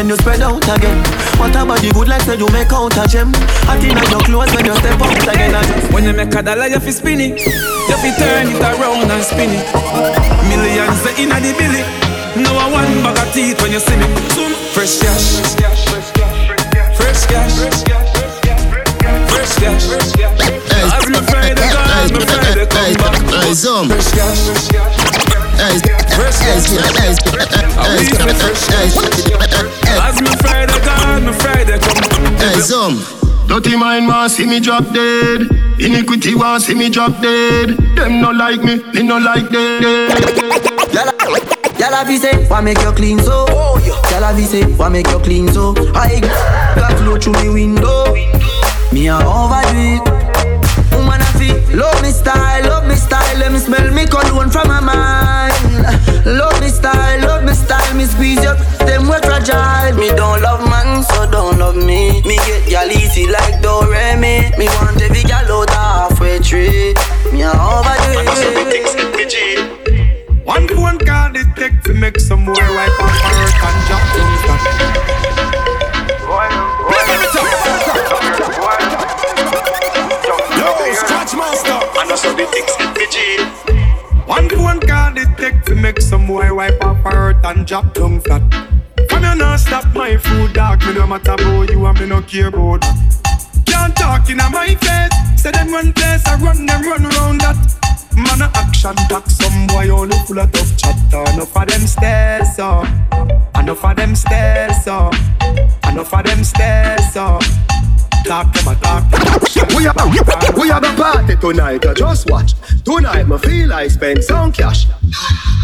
then 0.00 0.08
you 0.08 0.16
spread 0.16 0.40
out 0.40 0.64
again. 0.64 0.96
What 1.36 1.52
a 1.52 1.60
body 1.60 1.92
good 1.92 2.08
like 2.08 2.22
so 2.22 2.32
you 2.32 2.48
make 2.56 2.72
out 2.72 2.96
a 2.96 3.04
gem. 3.04 3.28
Hot 3.68 3.84
in 3.84 3.92
your 3.92 4.24
clothes 4.24 4.48
when 4.56 4.64
you 4.64 4.72
step 4.80 4.96
out 4.96 5.28
again. 5.28 5.52
I 5.52 5.60
When 5.92 6.04
you 6.04 6.14
make 6.16 6.32
a 6.32 6.40
dollar, 6.40 6.68
you 6.72 6.80
fi 6.80 6.90
spin 6.90 7.20
it. 7.20 7.36
You 7.36 7.96
fi 8.00 8.08
turn 8.16 8.48
it 8.48 8.64
around 8.64 9.12
and 9.12 9.20
spin 9.20 9.52
it. 9.52 9.60
Millions 10.48 11.04
the 11.04 11.12
inna 11.20 11.36
the 11.44 11.52
billy. 11.52 11.84
No 12.40 12.48
a 12.48 12.64
one 12.72 12.88
bag 13.04 13.20
of 13.20 13.28
teeth 13.36 13.60
when 13.60 13.76
you 13.76 13.80
see 13.80 13.96
me. 14.00 14.08
Zoom. 14.32 14.56
Fresh 14.72 15.04
cash. 15.04 15.44
Fresh 16.96 17.28
cash. 17.28 17.60
Fresh 19.28 19.52
cash. 19.60 19.84
As 20.96 21.04
me 21.12 21.20
Friday 21.28 21.68
gone, 21.76 22.08
me 22.08 22.24
Friday 22.24 22.64
come 22.72 22.96
back. 23.04 23.20
Hey, 23.44 23.52
zoom. 23.52 23.92
Fresh 23.92 24.16
cash. 24.16 24.64
Hey, 25.60 25.76
Fresh 26.16 26.40
cash. 26.40 26.72
I 27.76 27.96
we 27.96 28.04
say 28.08 28.32
fresh 28.40 28.64
cash. 28.64 29.79
As 29.98 30.20
me 30.20 30.30
Friday 30.42 30.78
gone, 30.84 31.26
me 31.26 31.32
Friday 31.32 31.78
come. 31.78 32.36
Hey, 32.36 32.60
zoom. 32.60 33.02
Dirty 33.48 33.76
mind 33.76 34.06
want 34.06 34.30
see 34.30 34.46
me 34.46 34.60
drop 34.60 34.84
dead. 34.92 35.42
Iniquity 35.80 36.34
want 36.34 36.62
see 36.62 36.74
me 36.74 36.88
drop 36.90 37.20
dead. 37.20 37.76
Them 37.96 38.20
no 38.20 38.30
like 38.30 38.62
me, 38.62 38.76
me 38.94 39.02
no 39.02 39.18
like 39.18 39.48
them. 39.48 39.82
Y'all 41.80 41.92
have 41.92 42.20
say, 42.20 42.46
why 42.46 42.60
make 42.60 42.78
you 42.82 42.92
clean 42.92 43.18
so? 43.18 43.46
Y'all 44.10 44.22
have 44.22 44.38
say, 44.46 44.64
why 44.74 44.88
make 44.88 45.08
you 45.08 45.18
clean 45.18 45.48
so? 45.48 45.74
I 45.94 46.20
got 46.76 46.98
flow 46.98 47.16
through 47.18 47.42
me 47.42 47.48
window. 47.48 48.14
Me 48.92 49.08
a 49.08 49.16
overdo 49.16 50.04
it. 50.04 50.19
Woman 51.70 51.78
I 51.78 51.78
feel 51.78 51.78
love 51.78 52.02
me 52.02 52.10
style, 52.10 52.62
love 52.64 52.86
me 52.86 52.94
style. 52.94 53.38
Let 53.38 53.52
me 53.52 53.58
smell 53.58 53.92
me 53.92 54.06
cologne 54.06 54.50
from 54.50 54.68
my 54.68 54.80
mind. 54.80 55.54
Love 56.26 56.60
me 56.60 56.68
style, 56.68 57.20
love 57.20 57.44
me 57.44 57.52
style. 57.52 57.94
Me 57.96 58.04
squeeze 58.04 58.44
up, 58.44 58.58
them 58.80 59.02
we 59.02 59.18
fragile. 59.22 59.96
Me 59.96 60.08
don't 60.08 60.42
love 60.42 60.68
man, 60.68 61.02
so 61.02 61.30
don't 61.30 61.58
love 61.58 61.76
me. 61.76 62.22
Me 62.22 62.36
get 62.36 62.68
y'all 62.70 62.90
easy 62.90 63.26
like 63.26 63.62
Doremi. 63.62 64.56
Me 64.58 64.66
want 64.80 65.00
every 65.00 65.22
gal 65.22 65.50
out 65.52 65.70
halfway 65.70 66.38
tree. 66.40 66.94
Me 67.32 67.42
a 67.42 67.50
overdo 67.50 68.20
it. 68.26 68.86
One 70.44 70.66
phone 70.68 70.98
call 70.98 71.36
it 71.36 71.46
take 71.56 71.82
to 71.84 71.94
make 71.94 72.18
some 72.18 72.44
more 72.44 72.54
right 72.54 73.00
on 73.00 73.08
earth 73.08 73.62
and 73.62 73.86
drop 73.86 74.02
things 74.14 75.59
and 87.60 87.66
drop 87.66 87.94
flat. 87.94 88.42
From 89.08 89.22
you 89.22 89.58
stop 89.58 89.86
my 89.94 90.16
food, 90.16 90.52
dog. 90.54 90.80
Me 90.86 90.94
no 90.94 91.06
matter 91.06 91.32
about 91.32 91.70
you 91.70 91.84
and 91.84 92.00
me 92.00 92.06
no 92.06 92.22
care 92.22 92.48
about. 92.48 92.82
Can't 93.66 93.94
talk 93.96 94.28
in 94.30 94.38
my 94.38 94.74
face. 94.80 95.42
Say 95.42 95.50
them 95.50 95.72
run 95.72 95.92
place, 95.92 96.26
I 96.26 96.36
run 96.36 96.66
them 96.66 96.82
run 96.82 97.04
round 97.04 97.40
that. 97.42 97.58
Man 98.16 98.42
a 98.42 98.50
action 98.54 98.94
back, 99.08 99.26
some 99.26 99.66
boy 99.66 99.88
only 99.90 100.16
full 100.26 100.38
of 100.38 100.50
tough 100.52 100.76
chatter. 100.76 101.24
Enough 101.32 101.56
of 101.56 101.68
them 101.68 101.86
stairs 101.86 102.58
up, 102.58 102.86
enough 103.56 103.84
of 103.84 103.96
them 103.96 104.14
stairs 104.14 104.86
up, 104.86 105.14
enough 105.88 106.14
of 106.14 106.24
them 106.24 106.44
stairs 106.44 107.16
up. 107.16 107.42
Talk 108.24 108.52
to 108.52 108.64
my 108.64 108.74
talk. 108.74 109.04
We 109.76 109.84
we 110.60 110.68
have 110.68 110.84
a 110.84 110.94
party 110.96 111.36
tonight, 111.36 111.84
uh, 111.84 111.94
just 111.94 112.30
watch. 112.30 112.54
Tonight, 112.84 113.28
me 113.28 113.38
feel 113.38 113.72
I 113.72 113.88
spend 113.88 114.24
some 114.24 114.52
cash. 114.52 114.86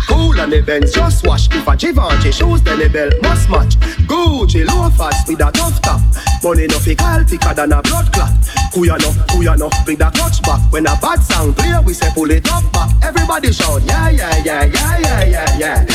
Cool 0.08 0.40
on 0.40 0.50
the 0.50 0.62
Benz, 0.62 0.92
just 0.92 1.26
watch. 1.26 1.48
If 1.52 1.66
a 1.66 1.76
Givenchy 1.76 2.32
shoes, 2.32 2.62
then 2.62 2.78
the 2.78 2.88
belt 2.88 3.14
must 3.22 3.48
match. 3.50 3.76
Gucci 4.06 4.66
loafers 4.66 5.16
with 5.26 5.40
a 5.40 5.50
tough 5.52 5.80
top. 5.82 6.00
Money 6.42 6.66
no 6.66 6.78
fi 6.78 6.94
call 6.94 7.24
thicker 7.24 7.54
than 7.54 7.72
a 7.72 7.82
blood 7.82 8.12
clot. 8.12 8.30
Kuya 8.72 8.98
no, 9.00 9.10
kuya 9.32 9.56
no, 9.58 9.70
bring 9.84 9.98
that 9.98 10.14
clutch 10.14 10.42
back. 10.42 10.60
When 10.70 10.86
a 10.86 10.96
bad 11.00 11.20
sound 11.22 11.56
play, 11.56 11.74
we 11.84 11.92
say 11.94 12.10
pull 12.14 12.30
it 12.30 12.46
up 12.52 12.64
back. 12.72 12.90
Everybody 13.02 13.52
shout, 13.52 13.82
yeah, 13.84 14.10
yeah, 14.10 14.36
yeah, 14.44 14.64
yeah, 14.64 15.24
yeah, 15.24 15.24
yeah, 15.24 15.50
yeah, 15.58 15.86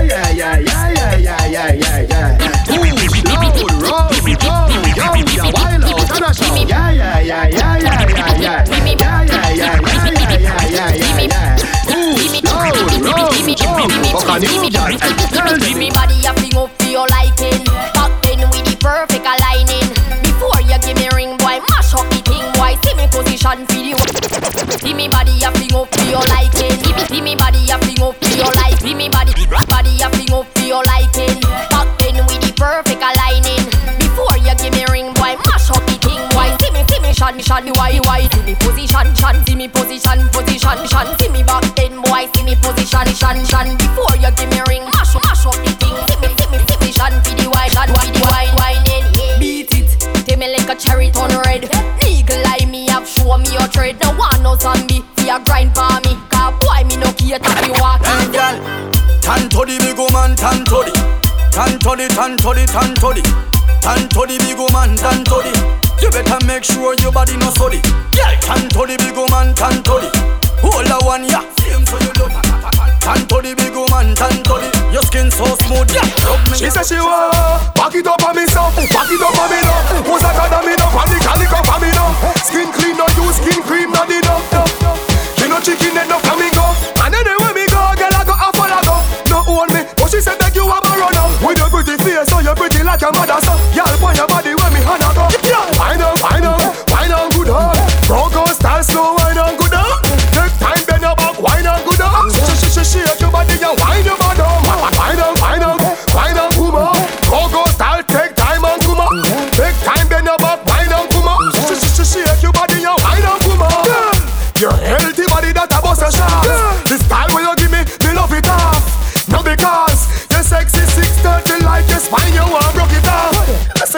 yeah, 0.00 0.30
yeah, 0.30 0.58
yeah, 0.58 0.88
yeah, 0.88 1.16
yeah, 1.18 1.46
yeah, 1.46 1.72
yeah, 1.72 2.08
yeah. 2.08 2.64
Push, 2.64 3.24
loud, 3.24 3.58
roll, 3.82 4.08
go, 4.38 4.54
yo, 4.96 5.12
yeah, 5.28 5.50
wild 5.52 5.84
out, 5.84 6.10
and 6.16 6.24
a 6.24 6.34
shout, 6.34 6.68
yeah, 6.68 6.90
yeah, 6.90 7.20
yeah, 7.20 7.48
yeah, 7.48 7.76
yeah, 7.76 7.78
yeah, 7.78 7.98
yeah, 7.98 8.08
yeah, 8.08 8.38
yeah, 8.38 8.64
yeah, 8.68 8.77
fuck 14.20 14.42
a 14.42 14.46
new 14.46 14.70
guy, 14.70 14.96
tell 14.96 15.58
Give 15.58 15.76
me. 15.78 15.90
body 15.90 16.18
a 16.26 16.32
fling 16.34 16.56
up 16.56 16.70
for 16.78 16.88
your 16.88 17.06
liking. 17.08 17.62
Back 17.94 18.12
then 18.22 18.40
with 18.50 18.64
the 18.66 18.76
perfect 18.80 19.26
aligning. 19.26 19.88
Before 20.22 20.60
you 20.62 20.78
give 20.82 20.96
me 20.96 21.08
ring, 21.14 21.36
boy, 21.38 21.60
mash 21.70 21.94
up 21.94 22.06
the 22.10 22.20
thing, 22.26 22.46
boy. 22.54 22.74
See 22.82 22.94
me 22.94 23.06
position 23.10 23.66
for 23.66 23.78
the. 23.78 23.94
Give 24.82 24.96
me 24.96 25.08
body 25.08 25.34
a 25.42 25.50
fling 25.52 25.74
up 25.74 25.88
for 25.94 26.06
your 26.06 26.24
liking. 26.30 26.74
Give 27.08 27.24
me, 27.24 27.34
body 27.36 27.62
a 27.70 27.78
fling 27.78 28.02
up 28.02 28.14
for 28.18 28.34
your 28.34 28.52
like. 28.58 28.78
Give 28.80 28.96
me 28.96 29.08
body, 29.08 29.32
body 29.46 30.02
a 30.02 30.08
fling 30.10 30.32
up 30.32 30.46
for 30.54 30.66
your 30.66 30.82
liking. 30.84 31.40
Back 31.70 31.88
then 31.98 32.18
with 32.26 32.42
the 32.42 32.52
perfect 32.56 33.02
aligning. 33.02 33.64
Before 33.98 34.36
you 34.38 34.54
give 34.58 34.74
me 34.74 34.84
ring, 34.90 35.14
boy, 35.14 35.34
mash 35.46 35.70
up 35.70 35.82
the 35.86 35.96
thing, 36.02 36.22
boy. 36.34 36.50
See 36.62 36.70
me, 36.74 36.82
see 36.90 37.00
me, 37.00 37.12
shan, 37.14 37.38
shan, 37.40 37.66
why, 37.78 37.98
why? 38.04 38.26
See 38.28 38.42
me 38.42 38.54
position, 38.54 39.14
shan, 39.14 39.36
see 39.46 39.54
me 39.54 39.68
position, 39.68 40.26
position, 40.30 40.78
shan. 40.86 41.06
See 41.18 41.28
me 41.30 41.42
back 41.42 41.62
then, 41.74 41.87
see 41.87 41.87
me 42.48 42.56
position, 42.56 43.08
shan, 43.12 43.44
shan. 43.44 43.76
Before 43.76 44.16
you 44.16 44.32
give 44.32 44.48
me 44.48 44.60
ring, 44.68 44.84
mash 44.96 45.12
mash 45.20 45.44
up 45.44 45.56
the 45.60 45.72
thing. 45.76 45.96
See 46.08 46.16
me, 46.24 46.28
see 46.32 46.48
me, 46.48 46.58
see 46.64 46.78
me, 46.80 46.88
shan, 46.92 47.12
for 47.20 47.36
the 47.36 47.44
wine, 47.52 47.70
shan, 47.70 47.88
for 47.92 48.08
the 48.08 48.22
wine, 48.24 48.80
then 48.88 49.04
beat 49.38 49.68
it. 49.76 49.88
Take 50.24 50.38
me 50.38 50.48
like 50.56 50.68
a 50.68 50.74
cherry 50.74 51.10
turn 51.10 51.36
red. 51.44 51.68
Eagle 52.08 52.40
eye 52.48 52.64
me 52.64 52.88
have 52.88 53.06
show 53.06 53.36
me 53.36 53.52
your 53.52 53.68
trade. 53.68 54.00
No 54.00 54.16
one 54.16 54.42
no 54.42 54.56
zombie, 54.56 55.04
fi 55.16 55.36
a 55.36 55.36
grind 55.44 55.76
for 55.76 55.92
me. 56.08 56.16
Cause 56.32 56.56
boy 56.64 56.80
me 56.88 56.96
no 56.96 57.12
care 57.12 57.36
if 57.36 57.66
you 57.68 57.76
walk 57.76 58.00
in 58.00 58.32
girl. 58.32 58.56
Tan 59.20 59.48
to 59.52 59.60
the 59.68 59.76
big 59.84 59.98
woman, 60.00 60.32
tan 60.36 60.64
to 60.64 60.88
the. 60.88 60.94
Tan 61.52 61.76
to 61.84 61.92
the, 62.00 62.08
tan 62.16 62.32
to 62.40 62.50
the, 62.56 62.64
tan 62.64 62.94
to 62.96 63.08
the. 63.12 63.22
Tan 63.84 64.08
to 64.08 64.20
the 64.24 64.36
big 64.40 64.56
woman, 64.56 64.96
tan 64.96 65.20
to 65.28 65.36
the. 65.44 65.52
You 66.00 66.10
better 66.10 66.40
make 66.46 66.64
sure 66.64 66.94
your 66.96 67.12
body 67.12 67.36
no 67.36 67.50
sorry. 67.50 67.80
Girl, 68.16 68.34
tan 68.40 68.68
to 68.72 68.82
the 68.88 68.96
big 68.96 69.16
woman, 69.16 69.52
tan 69.54 69.82
to 69.84 70.00
the. 70.00 70.37
Hold 70.62 70.86
the 70.86 70.98
one, 71.04 71.24
yeah. 71.24 71.44
Same 71.62 71.84
so 71.86 71.96
you 71.98 72.12
love. 72.18 72.34
Tan 73.00 73.24
to 73.28 73.36
the 73.40 73.54
big 73.56 73.74
woman, 73.74 74.14
tan 74.14 74.42
to 74.44 74.54
the. 74.60 74.68
Your 74.92 75.02
skin 75.02 75.30
so 75.30 75.44
smooth, 75.64 75.90
yeah. 75.94 76.04
She 76.54 76.68
said 76.70 76.84
she 76.86 76.98
want 76.98 77.32
back 77.74 77.94
it 77.94 78.06
up 78.06 78.20
on 78.26 78.36
me 78.36 78.44
so, 78.50 78.68
back 78.92 79.08
it 79.08 79.22
up 79.22 79.36
on 79.38 79.48
me 79.48 79.58
now. 79.62 80.04
Who's 80.04 80.24
a 80.24 80.30
god 80.34 80.64
me 80.66 80.74
now? 80.76 80.90
On 80.92 81.06
the 81.06 81.16
calico 81.22 81.58
for 81.64 81.78
me 81.80 81.90
now. 81.94 82.10
Skin 82.44 82.68
clean, 82.74 82.96
no 82.98 83.06
use 83.16 83.38
skin 83.40 83.62
cream, 83.64 83.90
not 83.94 84.08
the 84.08 84.18
no. 84.26 84.36
She 85.38 85.46
no 85.48 85.60
chicken, 85.62 85.94
then 85.94 86.08
no 86.10 86.18
flamingo. 86.20 86.66
And 87.00 87.14
anywhere 87.14 87.54
me 87.54 87.64
go, 87.70 87.80
girl 87.96 88.12
I 88.12 88.22
go 88.26 88.34
a 88.34 88.48
follow 88.58 88.82
go. 88.84 88.96
No 89.30 89.38
own 89.46 89.68
me, 89.72 89.86
but 89.96 90.10
she 90.10 90.20
said 90.20 90.36
beg 90.42 90.56
you 90.56 90.66
a 90.66 90.76
borrow 90.82 91.08
now. 91.14 91.30
With 91.40 91.56
your 91.56 91.70
pretty 91.70 91.96
face, 92.02 92.26
so 92.28 92.40
you're 92.40 92.58
pretty 92.58 92.82
like 92.82 93.00
your 93.00 93.12
mother 93.14 93.38
so. 93.40 93.54
Y'all 93.72 93.88
point 94.02 94.18
your 94.18 94.28
body 94.28 94.52
when 94.52 94.70
me 94.74 94.80
hand 94.82 95.06
a 95.06 95.10
go. 95.14 95.24
Wine 95.78 96.02
on, 96.02 96.16
wine 96.20 96.44
on, 96.44 96.60
wine 96.90 97.12
on 97.14 97.30
good 97.32 97.48
on. 97.48 97.76
Bronco 98.04 98.44
style 98.52 98.82
slow, 98.82 99.16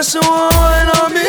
She 0.01 0.17
want 0.17 0.55
wine 0.57 0.89
on 0.97 1.13
me. 1.13 1.21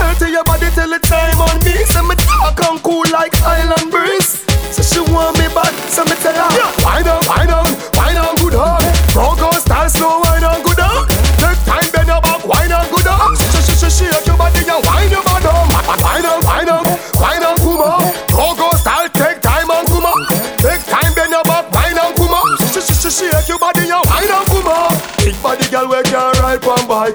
Dirty 0.00 0.32
your 0.32 0.44
body 0.44 0.70
till 0.72 0.88
the 0.88 0.98
time 0.98 1.36
on 1.44 1.60
me. 1.60 1.76
Say 1.84 2.00
me 2.02 2.16
talk 2.16 2.56
and 2.72 2.82
cool 2.82 3.04
like 3.12 3.36
island 3.44 3.90
breeze. 3.92 4.40
So 4.72 4.80
she 4.82 5.00
want 5.12 5.36
me 5.38 5.46
back, 5.52 5.70
so 5.92 6.02
me 6.08 6.16
tell 6.18 6.34
her 6.34 6.50
Wine 6.82 7.06
on, 7.06 7.20
wine 7.30 7.52
on, 7.52 7.68
wine 7.94 8.16
on 8.18 8.34
good 8.42 8.56
on 8.58 8.82
Bronco 9.14 9.52
style 9.60 9.88
slow, 9.88 10.18
wine 10.26 10.42
on 10.42 10.62
good 10.66 10.80
on 10.80 11.06
Take 11.38 11.62
time, 11.62 11.86
bend 11.94 12.08
your 12.10 12.18
back, 12.24 12.42
wine 12.42 12.72
on 12.72 12.82
good 12.90 13.06
on 13.06 13.36
Sh 13.38 13.70
sh 13.70 13.86
sh 13.86 14.02
shake 14.02 14.26
your 14.26 14.34
body 14.34 14.66
and 14.66 14.82
wine 14.82 15.10
your 15.14 15.22
body 15.22 15.46
on 15.46 15.70
Wine 16.02 16.26
on, 16.26 16.42
wine 16.42 16.68
on, 16.74 16.82
wine 17.22 17.44
on 17.46 17.54
kuma 17.62 18.02
Bronco 18.34 18.74
style, 18.74 19.06
take 19.14 19.38
time 19.38 19.70
and 19.70 19.86
kuma 19.86 20.10
Take 20.58 20.82
time, 20.90 21.14
bend 21.14 21.30
your 21.30 21.44
back, 21.46 21.70
wine 21.70 21.94
on 21.94 22.10
kuma 22.18 22.40
Sh 22.66 22.82
sh 22.82 22.98
sh 22.98 23.30
shake 23.30 23.46
your 23.46 23.60
body 23.62 23.86
and 23.86 24.02
wine 24.10 24.32
on 24.34 24.42
kuma 24.50 24.90
Big 25.22 25.38
body 25.38 25.70
girl 25.70 25.86
we 25.86 26.02
can 26.02 26.34
ride 26.42 26.64
on 26.66 26.82
bike 26.88 27.14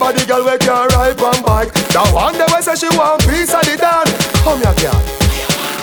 Body 0.00 0.24
girl 0.24 0.42
we 0.46 0.56
can 0.56 0.88
ride 0.96 1.20
on 1.20 1.42
bike. 1.44 1.74
The 1.92 2.00
one 2.16 2.32
that 2.40 2.48
we 2.56 2.62
say 2.64 2.74
she 2.74 2.88
want 2.96 3.20
piece 3.28 3.52
of 3.52 3.60
the 3.68 3.76
dance. 3.76 4.08
Come 4.40 4.64
here 4.64 4.72
girl. 4.80 4.96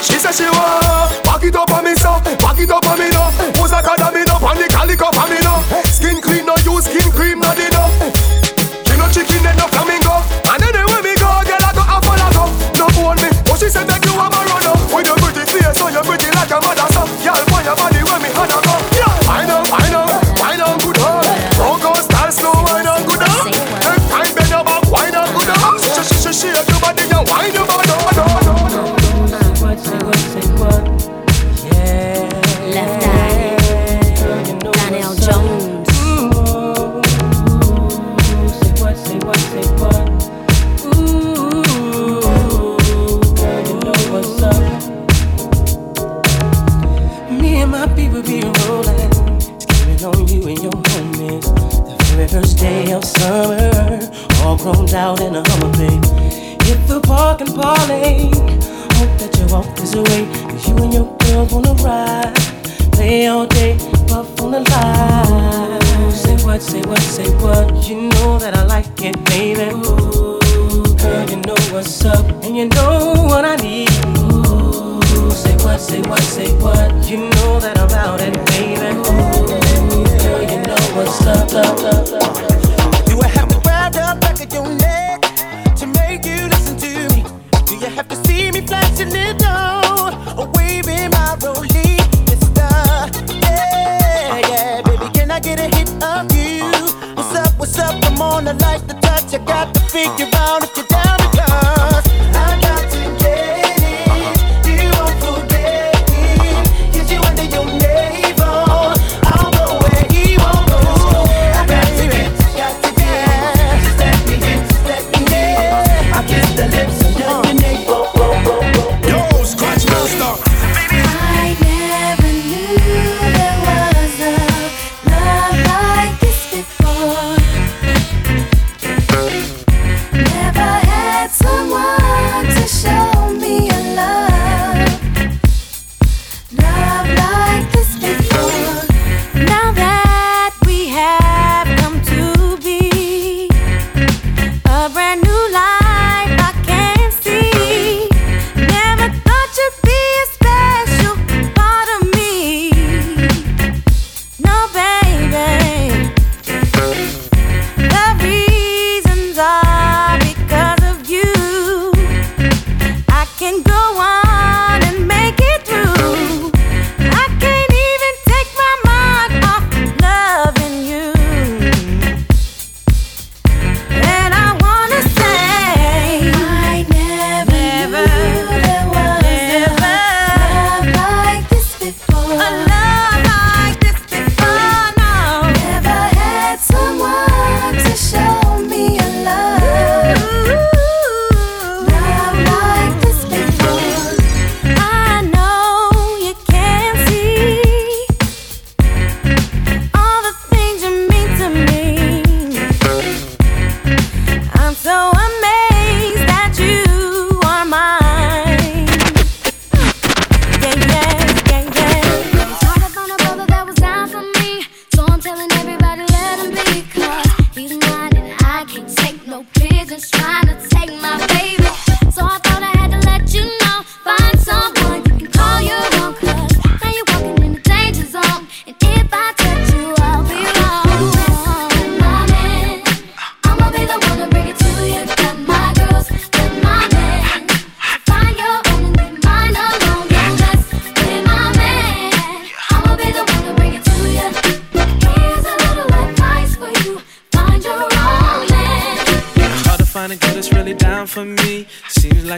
She 0.02 0.18
said 0.18 0.34
she 0.34 0.50
want. 0.50 1.14
Back 1.22 1.44
it 1.44 1.56
up 1.56 1.70
on 1.70 1.86
me 1.86 1.94
so 1.94 2.18
Back 2.42 2.58
it 2.58 2.72
up 2.72 2.84
on 2.90 2.98
me 2.98 3.10
no 3.14 3.27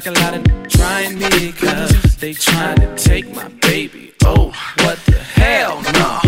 like 0.05 0.17
a 0.17 0.21
lot 0.21 0.33
of 0.33 0.69
trying 0.69 1.19
me, 1.19 1.51
cause 1.51 2.15
they 2.17 2.31
trying 2.31 2.77
to 2.77 2.95
take 2.95 3.29
my 3.35 3.49
baby. 3.61 4.13
Oh, 4.23 4.47
what 4.83 4.97
the 5.05 5.19
hell, 5.19 5.81
no. 5.93 6.19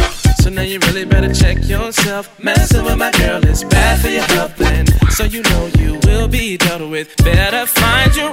So 0.41 0.49
now 0.49 0.63
you 0.63 0.79
really 0.87 1.05
better 1.05 1.33
check 1.33 1.63
yourself. 1.63 2.27
Messing 2.43 2.83
with 2.83 2.97
my 2.97 3.11
girl 3.11 3.45
is 3.45 3.63
bad 3.63 4.01
for 4.01 4.09
your 4.09 4.23
health, 4.23 4.59
and 4.59 4.89
so 5.11 5.23
you 5.23 5.41
know 5.43 5.69
you 5.79 5.99
will 6.03 6.27
be 6.27 6.57
dealt 6.57 6.89
with. 6.89 7.15
Better 7.23 7.65
find 7.65 8.13
your 8.13 8.31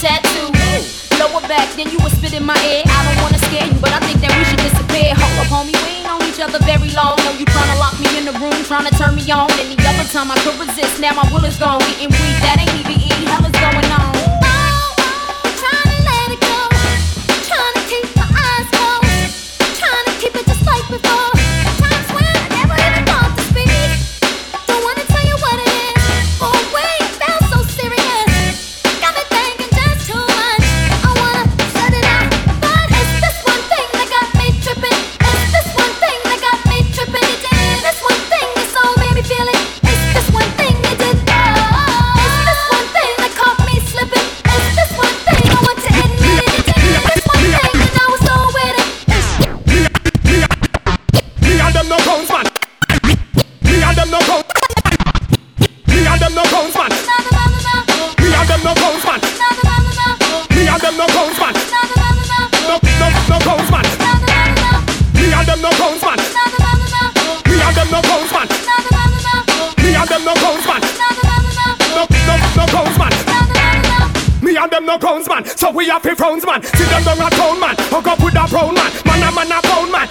tattoo. 0.00 0.48
Lower 1.20 1.42
back, 1.46 1.68
then 1.76 1.90
you 1.90 1.98
was 2.00 2.12
spit 2.16 2.32
in 2.32 2.44
my 2.44 2.56
ear. 2.64 2.82
I 2.86 2.98
don't 3.06 3.22
wanna 3.22 3.38
scare 3.46 3.66
you, 3.66 3.78
but 3.78 3.92
I 3.92 4.00
think 4.00 4.20
that 4.24 4.32
we 4.36 4.44
should 4.48 4.62
disappear. 4.62 5.14
Hold 5.14 5.36
up, 5.42 5.48
homie, 5.52 5.76
we 5.84 6.00
ain't 6.00 6.06
known 6.08 6.22
each 6.24 6.40
other 6.40 6.58
very 6.64 6.90
long. 6.96 7.16
Know 7.22 7.32
you 7.36 7.46
tryna 7.46 7.76
lock 7.78 7.94
me 8.00 8.08
in 8.18 8.24
the 8.24 8.32
room, 8.40 8.56
tryna 8.64 8.90
turn 8.96 9.14
me 9.14 9.24
on. 9.30 9.50
Any 9.60 9.76
other 9.84 10.06
time 10.08 10.30
I 10.30 10.36
could 10.42 10.58
resist, 10.58 11.00
now 11.00 11.12
my 11.14 11.26
will 11.32 11.44
is 11.44 11.56
gone. 11.58 11.80
Getting 11.80 12.10
weak, 12.10 12.38
that 12.42 12.56
ain't 12.58 12.74
even 12.80 12.98
E. 12.98 13.10
Hell 13.28 13.44
is 13.44 13.52
going 13.52 13.90
on. 13.92 14.12
Oh, 14.42 14.94
oh, 14.98 15.46
go. 16.40 16.56
Tryna 17.48 17.82
keep 17.90 18.06
my 18.16 18.26
eyes 18.26 18.66
closed. 18.72 19.34
Tryna 19.78 20.12
keep 20.20 20.34
it 20.34 20.46
just 20.46 20.64
like 20.66 20.86
before. 20.88 21.31
Have 75.92 76.02
to 76.02 76.16
frowns, 76.16 76.46
man. 76.46 76.62
See 76.62 76.84
them 76.84 77.04
down 77.04 77.20
a 77.20 77.28
town, 77.30 77.60
man. 77.60 77.76
Hook 77.92 78.06
up 78.06 78.18
with 78.24 78.34
a 78.34 78.48
brown 78.48 78.74
man. 78.74 78.90
Man 79.04 79.22
a 79.22 79.30
man 79.36 79.52
a 79.52 79.60
pound, 79.60 79.92
man. 79.92 80.01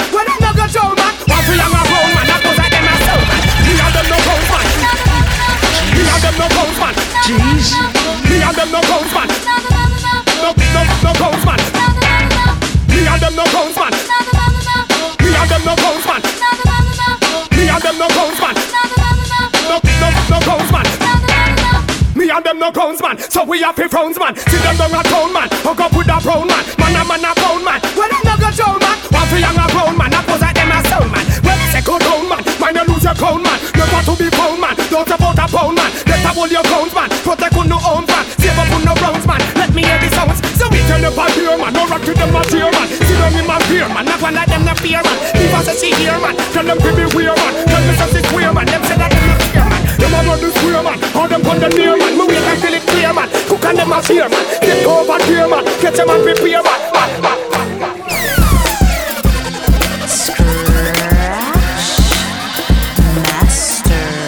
And 22.41 22.57
them 22.57 22.59
no 22.59 22.71
counts, 22.71 23.01
man. 23.01 23.17
So 23.29 23.45
we 23.45 23.61
have 23.61 23.75
frowns, 23.75 24.17
man. 24.17 24.33
See 24.35 24.57
them 24.57 24.77
down 24.77 24.97
a 24.97 25.03
town, 25.05 25.29
man. 25.33 25.47
Hook 25.61 25.79
up 25.79 25.93
with 25.93 26.09
a 26.09 26.17
brown 26.25 26.49
man. 26.49 26.63
Man 26.81 26.97
a 26.97 27.01
man 27.05 27.21
a 27.21 27.31
pound, 27.37 27.61
man. 27.61 27.77
Well, 27.93 28.09
them 28.09 28.23
no 28.25 28.33
go 28.41 28.49
show, 28.49 28.73
man. 28.81 28.97
What 29.13 29.29
we 29.29 29.45
young 29.45 29.57
a 29.61 29.65
brown 29.69 29.93
man. 29.93 30.09
That 30.09 30.25
goes 30.25 30.41
like 30.41 30.57
them 30.57 30.73
a 30.73 30.81
sound, 30.89 31.09
man. 31.13 31.25
Well, 31.45 31.61
say 31.69 31.85
go 31.85 32.01
down, 32.01 32.25
man. 32.25 32.41
Mind 32.57 32.81
you 32.81 32.85
lose 32.89 33.05
your 33.05 33.13
crown, 33.13 33.45
man. 33.45 33.57
Never 33.77 34.01
to 34.09 34.13
be 34.17 34.27
found, 34.33 34.57
man. 34.57 34.73
Don't 34.89 35.05
about 35.05 35.37
a 35.37 35.45
pound, 35.45 35.77
man. 35.77 35.91
Better 36.09 36.33
hold 36.33 36.49
your 36.49 36.65
grounds, 36.65 36.93
man. 36.97 37.09
Protect 37.21 37.53
on 37.53 37.67
no 37.69 37.77
own, 37.85 38.09
man. 38.09 38.25
Save 38.41 38.57
up 38.57 38.73
on 38.73 38.81
no 38.89 38.93
rounds, 38.97 39.25
man. 39.29 39.41
Let 39.53 39.69
me 39.77 39.85
hear 39.85 39.99
the 40.01 40.09
sounds. 40.09 40.41
So 40.57 40.65
we 40.73 40.81
turn 40.89 41.05
up 41.05 41.13
a 41.13 41.25
beer, 41.37 41.53
man. 41.61 41.71
No 41.77 41.85
rock 41.85 42.01
to 42.01 42.13
them 42.15 42.33
a 42.33 42.41
cheer, 42.49 42.69
man. 42.73 42.87
See 42.89 43.17
them 43.21 43.37
in 43.37 43.45
my 43.45 43.61
beer, 43.69 43.85
man. 43.85 44.09
Not 44.09 44.17
one 44.17 44.33
like 44.33 44.49
them 44.49 44.65
no 44.65 44.73
fear, 44.81 45.03
man. 45.05 45.17
Leave 45.37 45.53
us 45.53 45.69
a 45.69 45.73
see 45.77 45.93
here, 45.93 46.17
man. 46.17 46.33
Tell 46.57 46.65
them 46.65 46.79
to 46.81 46.89
be 46.97 47.05
weird, 47.13 47.37
man. 47.37 47.53
Tell 47.69 47.83
me 47.85 47.93
something 48.01 48.25
queer, 48.33 48.49
man. 48.49 48.65
Them 48.65 48.81
say 48.89 48.97
that 48.97 49.13
them 49.13 49.25
not 49.29 49.41
fear, 49.53 49.67
man. 49.69 49.80
Them 50.01 50.17
a 50.17 50.25
run 50.25 50.41
the 50.41 50.49
square, 50.49 50.81
man. 50.81 50.97
All 51.13 51.27
them 51.29 51.45
on 51.45 51.59
the 51.59 51.69
near, 51.77 51.95
man. 51.95 52.17
Me 52.17 52.25
wait 52.25 52.41
until 52.41 52.73
it 52.73 52.81
clear, 52.89 53.13
man. 53.13 53.29
Cook 53.45 53.63
and 53.65 53.77
them 53.77 53.91
a 53.93 54.01
fear, 54.01 54.27
man. 54.27 54.43
Get 54.61 54.83
over 54.85 55.23
here, 55.29 55.47
man. 55.47 55.63
Get 55.79 55.93
them 55.93 56.09
and 56.09 56.23
prepare, 56.25 56.63
man. 56.65 56.79
Man, 56.91 57.21
man, 57.21 57.37
man. 57.79 57.97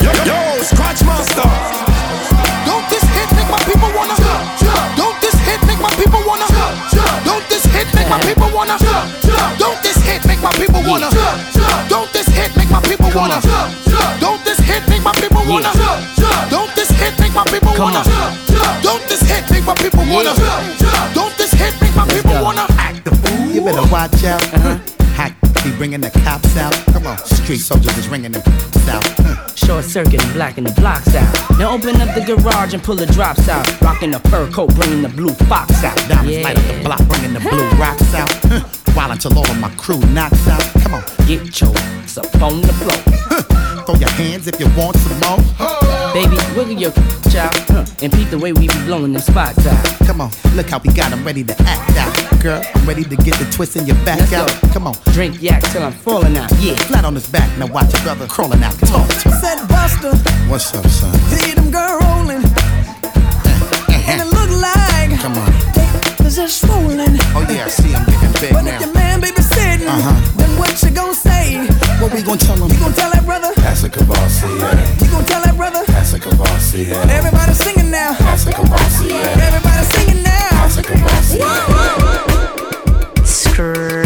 Yo, 0.06 0.12
yo, 0.30 0.38
Scratch 0.62 1.02
Master. 1.10 1.50
Don't 2.70 2.86
this 2.94 3.02
hit 3.02 3.34
make 3.34 3.50
my 3.50 3.58
people 3.66 3.90
wanna? 3.98 4.14
Don't 4.96 5.18
this 5.22 5.34
hit 5.42 5.58
make 5.66 5.80
my 12.70 12.82
people 12.82 13.10
wanna? 13.14 13.40
Don't 14.20 14.43
hit 14.64 14.88
make 14.90 15.04
my 15.04 15.14
people 15.14 15.44
wanna? 15.48 15.72
Don't 16.50 16.72
this 16.76 16.90
hit 16.90 17.14
make 17.20 17.34
my 17.34 17.44
people 17.46 17.74
wanna? 17.78 18.04
Don't 18.82 19.04
this 19.08 19.22
hit 19.22 19.50
make 19.52 19.66
my 19.66 19.76
people 19.76 20.06
wanna? 20.10 20.34
Don't 20.34 20.64
this 20.68 20.72
hit 20.72 20.72
make 20.72 20.86
my 20.86 20.96
people 21.04 21.12
wanna? 21.12 21.14
Don't 21.14 21.36
this 21.38 21.52
hit 21.52 21.74
make 21.82 21.96
my 21.96 22.06
people 22.08 22.34
wanna? 22.40 22.64
Don't 22.64 22.64
this 22.64 22.64
hit 22.64 22.64
make 22.64 22.64
my 22.64 22.64
people 22.64 22.64
wanna? 22.64 22.64
Don't 22.64 22.72
this 22.72 22.72
hit 22.72 22.72
make 22.72 22.72
my 22.72 22.72
people 22.72 22.72
wanna? 22.72 22.80
Act 22.80 23.04
the 23.06 23.16
fool. 23.16 23.52
You 23.52 23.62
better 23.62 23.88
watch 23.92 24.24
out. 24.24 24.44
huh 24.62 24.80
Hack 25.14 25.36
be 25.64 25.72
bringing 25.78 26.02
the 26.02 26.10
cops 26.26 26.58
out. 26.58 26.74
Come 26.92 27.08
on, 27.08 27.18
street 27.20 27.60
soldiers 27.60 27.96
is 27.98 28.08
ringing 28.10 28.32
them 28.32 28.42
out. 28.90 29.20
Uh. 29.20 29.36
Short 29.56 29.86
circuit 29.86 30.22
and 30.24 30.34
blacking 30.34 30.64
the 30.64 30.72
blocks 30.72 31.14
out. 31.16 31.60
Now 31.60 31.72
open 31.72 32.02
up 32.02 32.14
the 32.16 32.22
garage 32.22 32.74
and 32.74 32.84
pull 32.84 32.96
the 32.96 33.06
drops 33.06 33.48
out. 33.48 33.64
Rocking 33.82 34.12
the 34.12 34.20
fur 34.30 34.50
coat, 34.52 34.74
bringing 34.76 35.02
the 35.02 35.10
blue 35.10 35.34
fox 35.48 35.84
out. 35.84 35.96
Diamonds 36.10 36.44
light 36.44 36.58
up 36.58 36.66
the 36.66 36.84
block, 36.84 37.08
bringing 37.08 37.34
the 37.34 37.40
blue 37.40 37.70
rocks 37.80 38.14
out. 38.14 38.32
Uh. 38.46 38.62
While 38.94 39.12
until 39.12 39.38
all 39.38 39.50
of 39.50 39.60
my 39.60 39.70
crew 39.76 40.00
knocks 40.12 40.48
out. 40.48 40.64
Come 40.82 40.96
on, 40.96 41.04
get 41.28 41.62
your 41.62 41.70
hips 41.70 42.18
up 42.18 42.42
on 42.42 42.62
the 42.62 42.74
floor. 42.74 43.73
Throw 43.86 43.96
your 43.96 44.10
hands 44.12 44.48
if 44.48 44.60
you 44.60 44.68
want 44.78 44.96
some 44.98 45.20
more. 45.20 45.38
Baby, 46.14 46.38
wiggle 46.56 46.78
your 46.78 46.92
child 47.32 47.54
huh, 47.68 47.84
and 48.02 48.12
peep 48.14 48.30
the 48.30 48.38
way 48.38 48.54
we 48.54 48.68
be 48.68 48.74
blowing 48.86 49.14
them 49.14 49.22
spots 49.22 49.66
out. 49.66 49.86
Come 50.08 50.22
on, 50.22 50.32
look 50.56 50.70
how 50.70 50.80
we 50.80 50.94
got 50.94 51.12
'em 51.12 51.24
ready 51.26 51.44
to 51.44 51.56
act 51.64 51.98
out. 51.98 52.40
Girl, 52.42 52.62
I'm 52.76 52.86
ready 52.86 53.04
to 53.04 53.16
get 53.18 53.36
the 53.40 53.46
twist 53.52 53.76
in 53.76 53.86
your 53.86 53.96
back 54.06 54.20
Let's 54.20 54.34
out. 54.34 54.48
go. 54.62 54.68
Come 54.74 54.88
on, 54.88 54.96
Drink 55.12 55.42
yak 55.42 55.62
till 55.72 55.84
I'm 55.84 55.92
falling 55.92 56.38
out. 56.38 56.52
Yeah. 56.60 56.76
flat 56.88 57.04
on 57.04 57.16
his 57.16 57.26
back. 57.28 57.50
Now 57.58 57.66
watch 57.68 57.92
your 57.94 58.02
brother 58.04 58.28
crawling 58.28 58.64
out. 58.64 58.78
Talk 58.80 59.08
to 59.08 59.30
him. 59.30 59.40
Said 59.42 59.68
Buster, 59.68 60.16
What's 60.48 60.74
up, 60.76 60.86
son? 60.88 61.14
see 61.32 61.54
them 61.54 61.72
girl 61.72 61.98
rolling. 62.00 62.44
And 64.08 64.22
it 64.22 64.28
look 64.28 64.50
like 64.62 65.20
Come 65.20 65.38
on. 65.38 65.52
they 65.74 66.24
was 66.24 66.36
just 66.36 66.62
swollen. 66.62 67.18
Oh 67.36 67.46
yeah, 67.50 67.66
I 67.66 67.70
see 67.70 67.90
him 67.92 68.06
getting 68.06 68.32
big 68.40 68.54
But 68.54 68.64
now. 68.66 68.76
if 68.76 68.82
your 68.82 68.94
man 68.94 69.20
baby 69.20 69.42
sitting, 69.42 69.88
Uh-huh. 69.88 70.14
then 70.38 70.58
what 70.58 70.72
you 70.84 70.90
gonna 70.92 71.16
say? 71.16 71.68
What 72.04 72.12
we 72.14 72.22
gonna 72.22 72.38
tell 72.38 72.58
him? 72.58 72.70
You 72.70 72.80
gonna 72.80 72.94
tell 72.94 73.12
that 73.12 73.24
brother? 73.24 73.54
That's 73.56 73.84
a 73.86 73.90
Courvoisier. 73.90 74.50
You 74.50 75.10
gonna 75.10 75.26
tell 75.26 75.42
that 75.42 75.56
brother? 75.56 75.86
That's 75.88 76.12
a 76.12 76.20
Courvoisier. 76.20 76.96
Everybody 77.10 77.54
singing 77.54 77.92
now. 77.92 78.12
That's 78.20 78.46
a 78.46 78.52
Courvoisier. 78.52 79.16
Everybody 79.16 79.86
singing 79.86 80.22
now. 80.22 80.50
That's 80.52 80.76
a 80.76 80.84
Courvoisier. 80.84 81.48
Scratch 83.24 84.03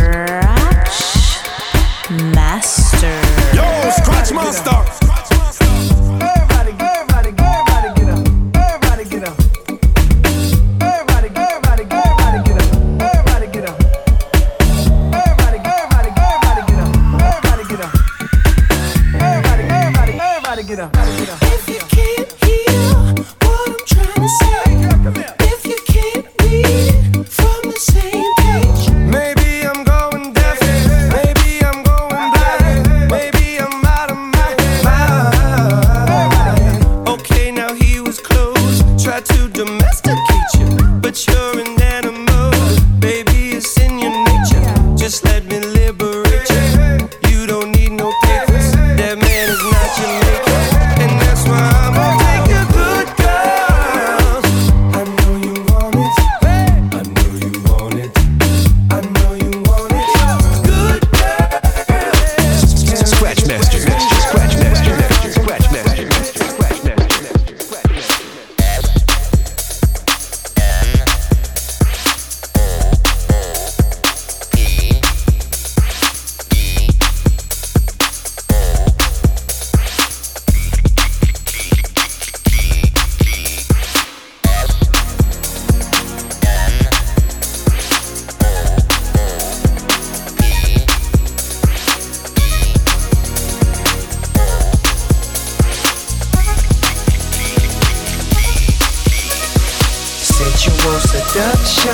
seduction. 101.38 101.94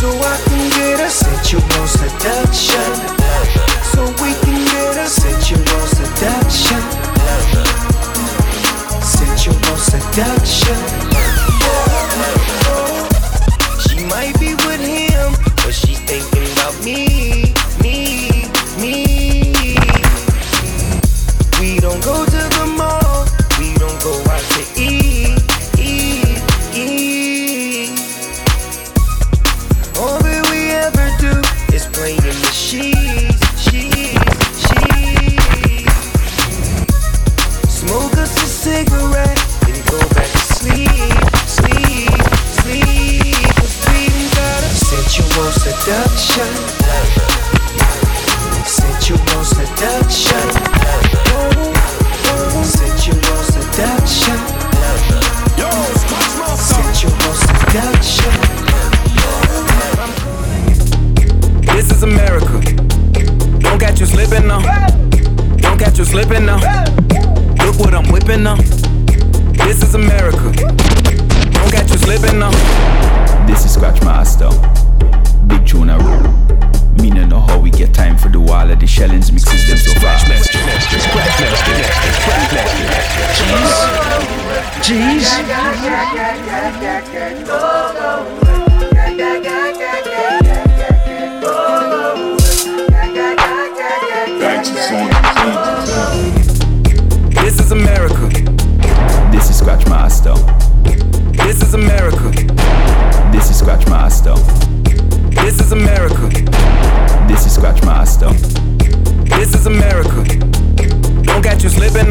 So 0.00 0.08
I 0.08 0.40
can 0.46 0.70
get 0.70 1.00
a 1.00 1.10
sensual 1.10 1.86
seduction. 1.86 2.92
So 3.92 4.06
we 4.22 4.32
can 4.40 4.64
get 4.72 4.96
a 4.96 5.06
sensual 5.06 5.86
seduction. 5.86 6.80
Sensual 9.02 9.76
seduction. 9.76 11.61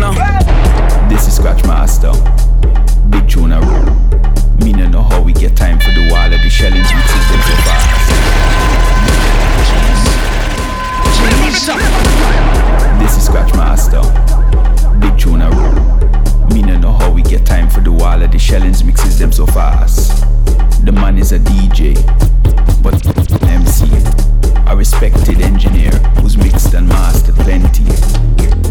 Now. 0.01 1.09
This 1.09 1.27
is 1.27 1.35
Scratch 1.35 1.63
Master. 1.63 2.11
Big 3.09 3.29
tune 3.29 3.51
a. 3.51 3.61
Me 4.63 4.73
no 4.73 4.87
know 4.89 5.03
how 5.03 5.21
we 5.21 5.31
get 5.31 5.55
time 5.55 5.79
for 5.79 5.91
the 5.91 6.09
wall 6.11 6.33
of 6.33 6.41
the 6.41 6.49
shellings 6.49 6.89
mixes 6.91 7.25
them 7.29 7.41
so 7.45 7.55
fast. 7.65 7.87
This 12.99 13.17
is 13.17 13.25
Scratch 13.25 13.53
Master. 13.53 14.01
Big 14.99 15.17
tune 15.19 15.41
a. 15.41 15.49
Me 16.53 16.63
no 16.63 16.77
know 16.79 16.93
how 16.93 17.11
we 17.11 17.21
get 17.21 17.45
time 17.45 17.69
for 17.69 17.81
the 17.81 17.91
wall 17.91 18.21
of 18.21 18.31
the 18.31 18.39
shellings 18.39 18.83
mixes 18.83 19.19
them 19.19 19.31
so 19.31 19.45
fast. 19.45 20.25
The 20.83 20.91
man 20.91 21.19
is 21.19 21.31
a 21.31 21.39
DJ, 21.39 21.93
but 22.81 22.95
MC, 23.43 23.85
a 24.67 24.75
respected 24.75 25.41
engineer 25.41 25.91
who's 26.19 26.37
mixed 26.37 26.73
and 26.73 26.87
mastered 26.87 27.35
plenty. 27.35 28.70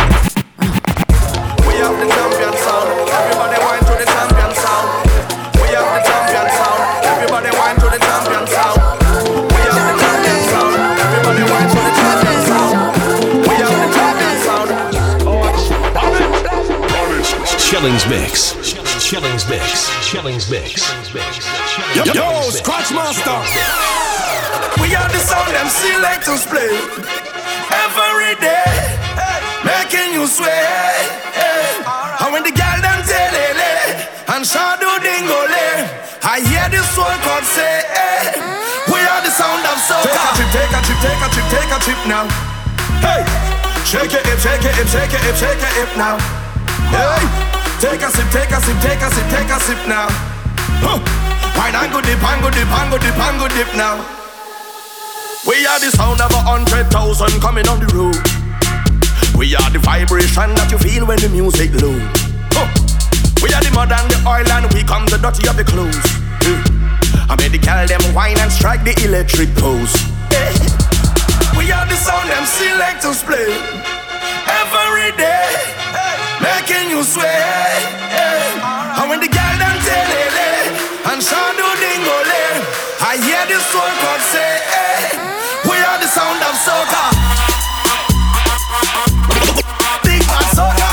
Chillings 17.81 18.05
mix. 18.07 18.53
Chillings 19.01 19.49
mix. 19.49 19.89
Chillings 20.05 20.45
mix. 20.53 20.85
Yo, 21.97 22.05
yo, 22.13 22.45
Scratch 22.53 22.93
Master. 22.93 23.41
We 24.77 24.93
are 24.93 25.09
the 25.09 25.17
sound 25.17 25.49
them 25.49 25.65
selectors 25.65 26.45
play 26.45 26.77
every 27.73 28.37
day, 28.37 28.69
making 29.65 30.13
you 30.13 30.29
sway. 30.29 30.45
And 32.21 32.29
when 32.29 32.45
the 32.45 32.53
girl 32.53 32.77
them 32.85 33.01
tell 33.01 33.33
it, 33.49 33.57
eh, 33.57 34.29
and 34.29 34.45
shadow 34.45 35.01
dingole, 35.01 35.65
I 36.21 36.37
hear 36.37 36.69
the 36.69 36.85
soul 36.93 37.09
chord 37.25 37.49
say, 37.49 37.81
we 38.93 39.01
are 39.09 39.25
the 39.25 39.33
sound 39.33 39.65
of 39.65 39.81
soca. 39.89 40.05
Take 40.53 40.69
a 40.69 40.85
trip, 40.85 41.01
take 41.01 41.17
a 41.17 41.25
trip, 41.25 41.25
take 41.25 41.25
a 41.25 41.29
trip, 41.33 41.47
take 41.49 41.71
a 41.73 41.79
trip 41.81 42.01
now. 42.05 42.29
Hey, 43.01 43.25
shake 43.89 44.13
it, 44.13 44.21
hip, 44.21 44.37
shake 44.37 44.69
it, 44.69 44.75
hip, 44.77 44.85
shake 44.85 45.17
it, 45.17 45.21
hip, 45.25 45.33
shake 45.33 45.57
it, 45.57 45.73
hip 45.81 45.89
now. 45.97 46.21
Hey, 46.93 47.60
take 47.81 48.01
a 48.05 48.09
sip, 48.13 48.29
take 48.29 48.51
a 48.53 48.61
sip, 48.61 48.77
take 48.85 49.01
a 49.01 49.09
sip, 49.09 49.27
take 49.33 49.49
a 49.49 49.57
sip 49.59 49.81
now. 49.89 50.07
Huh. 50.85 51.01
Wine 51.57 51.75
and 51.75 51.91
go 51.91 51.99
dip, 51.99 52.21
and 52.21 52.41
go 52.41 52.49
dip, 52.53 52.69
and 52.69 52.87
go 52.93 52.97
dip, 53.01 53.17
and 53.17 53.35
go 53.41 53.47
dip 53.49 53.69
now. 53.73 53.97
We 55.49 55.65
are 55.65 55.81
the 55.81 55.89
sound 55.89 56.21
of 56.21 56.29
a 56.29 56.41
hundred 56.45 56.93
thousand 56.93 57.41
coming 57.41 57.67
on 57.67 57.81
the 57.81 57.89
road. 57.97 58.21
We 59.33 59.57
are 59.57 59.69
the 59.73 59.81
vibration 59.81 60.53
that 60.53 60.69
you 60.69 60.77
feel 60.77 61.09
when 61.09 61.17
the 61.17 61.29
music 61.29 61.73
low. 61.81 61.97
Huh. 62.53 62.69
We 63.41 63.49
are 63.49 63.63
the 63.65 63.73
mud 63.73 63.89
and 63.89 64.05
the 64.13 64.21
oil 64.29 64.45
and 64.45 64.69
we 64.69 64.85
come 64.85 65.09
the 65.09 65.17
dirty 65.17 65.49
of 65.49 65.57
the 65.57 65.65
clothes. 65.65 66.05
Yeah. 66.45 66.61
I 67.25 67.33
made 67.41 67.57
the 67.57 67.57
girl 67.57 67.89
them 67.89 68.05
wine 68.13 68.37
and 68.37 68.53
strike 68.53 68.85
the 68.85 68.93
electric 69.01 69.49
pose. 69.57 69.89
Yeah. 70.29 70.53
We 71.57 71.73
are 71.73 71.89
the 71.89 71.97
sound 71.97 72.29
them 72.29 72.45
selectors 72.45 73.25
play 73.25 73.49
every 74.45 75.09
day, 75.17 75.49
making 76.41 76.89
you 76.89 77.03
sway. 77.03 77.25
Yeah. 77.25 78.99
And 78.99 79.09
when 79.09 79.19
the 79.21 79.29
girl 79.29 79.55
them 79.61 79.77
tell 79.85 80.11
it, 80.25 80.35
and 81.09 81.21
shadow 81.21 81.71
dingole, 81.81 82.43
I 83.01 83.17
hear 83.21 83.43
the 83.45 83.59
soul 83.69 83.91
God 84.01 84.21
say, 84.33 84.53
eh. 84.81 85.17
we 85.69 85.77
are 85.77 85.99
the 86.01 86.09
sound 86.09 86.41
of 86.41 86.55
soca. 86.65 87.05
Big 90.03 90.23
bad 90.27 90.47
soca. 90.57 90.89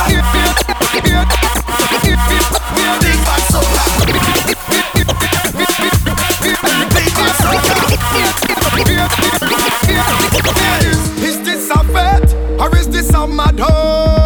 Is 11.21 11.37
this 11.43 11.71
a 11.71 11.83
vet 11.85 12.35
or 12.61 12.77
is 12.77 12.89
this 12.89 13.13
a 13.13 13.27
mad 13.27 13.59
house? 13.59 14.18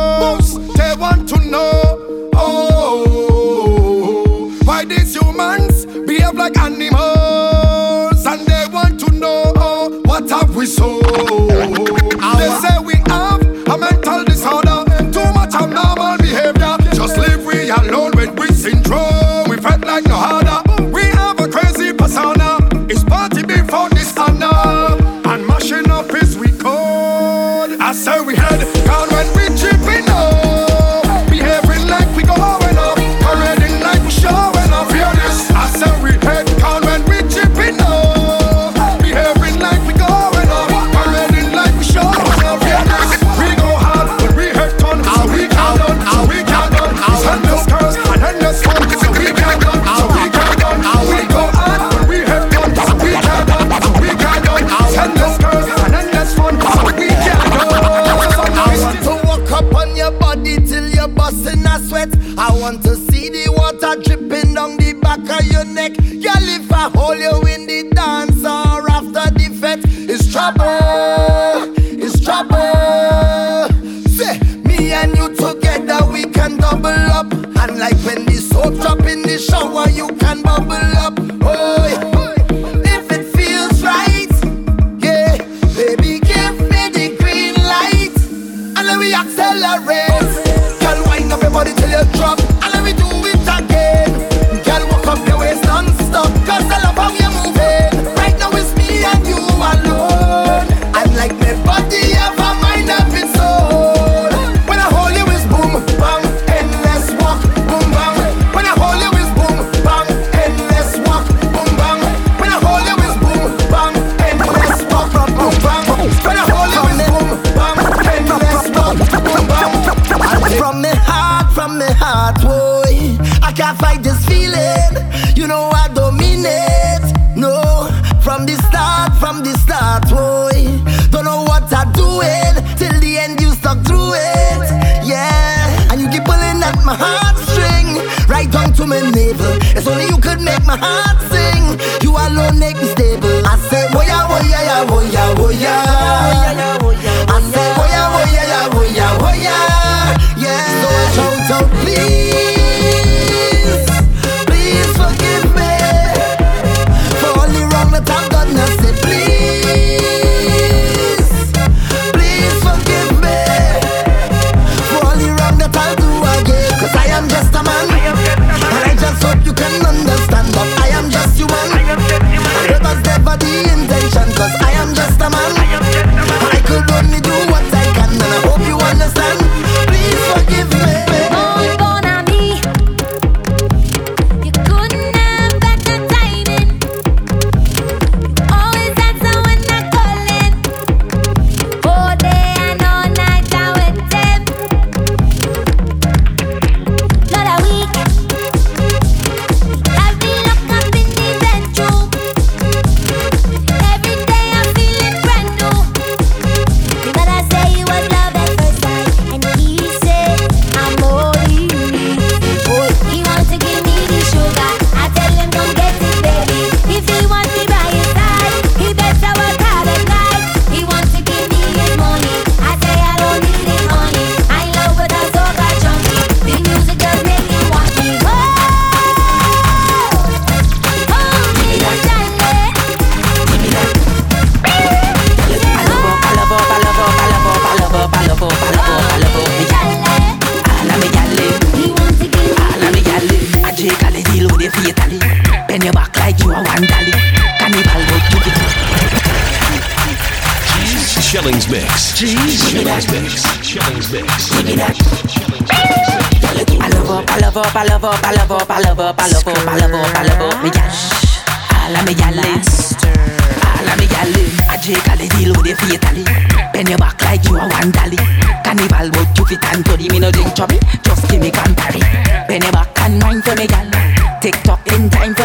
What 10.80 11.51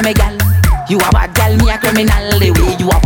me 0.03 0.13
gal. 0.13 0.37
You 0.89 0.97
a 0.99 1.09
bad 1.11 1.33
gal, 1.33 1.55
me 1.57 1.69
a 1.69 1.77
criminal. 1.77 2.39
The 2.39 2.51
way 2.51 2.75
you 2.79 2.89
a 2.89 2.99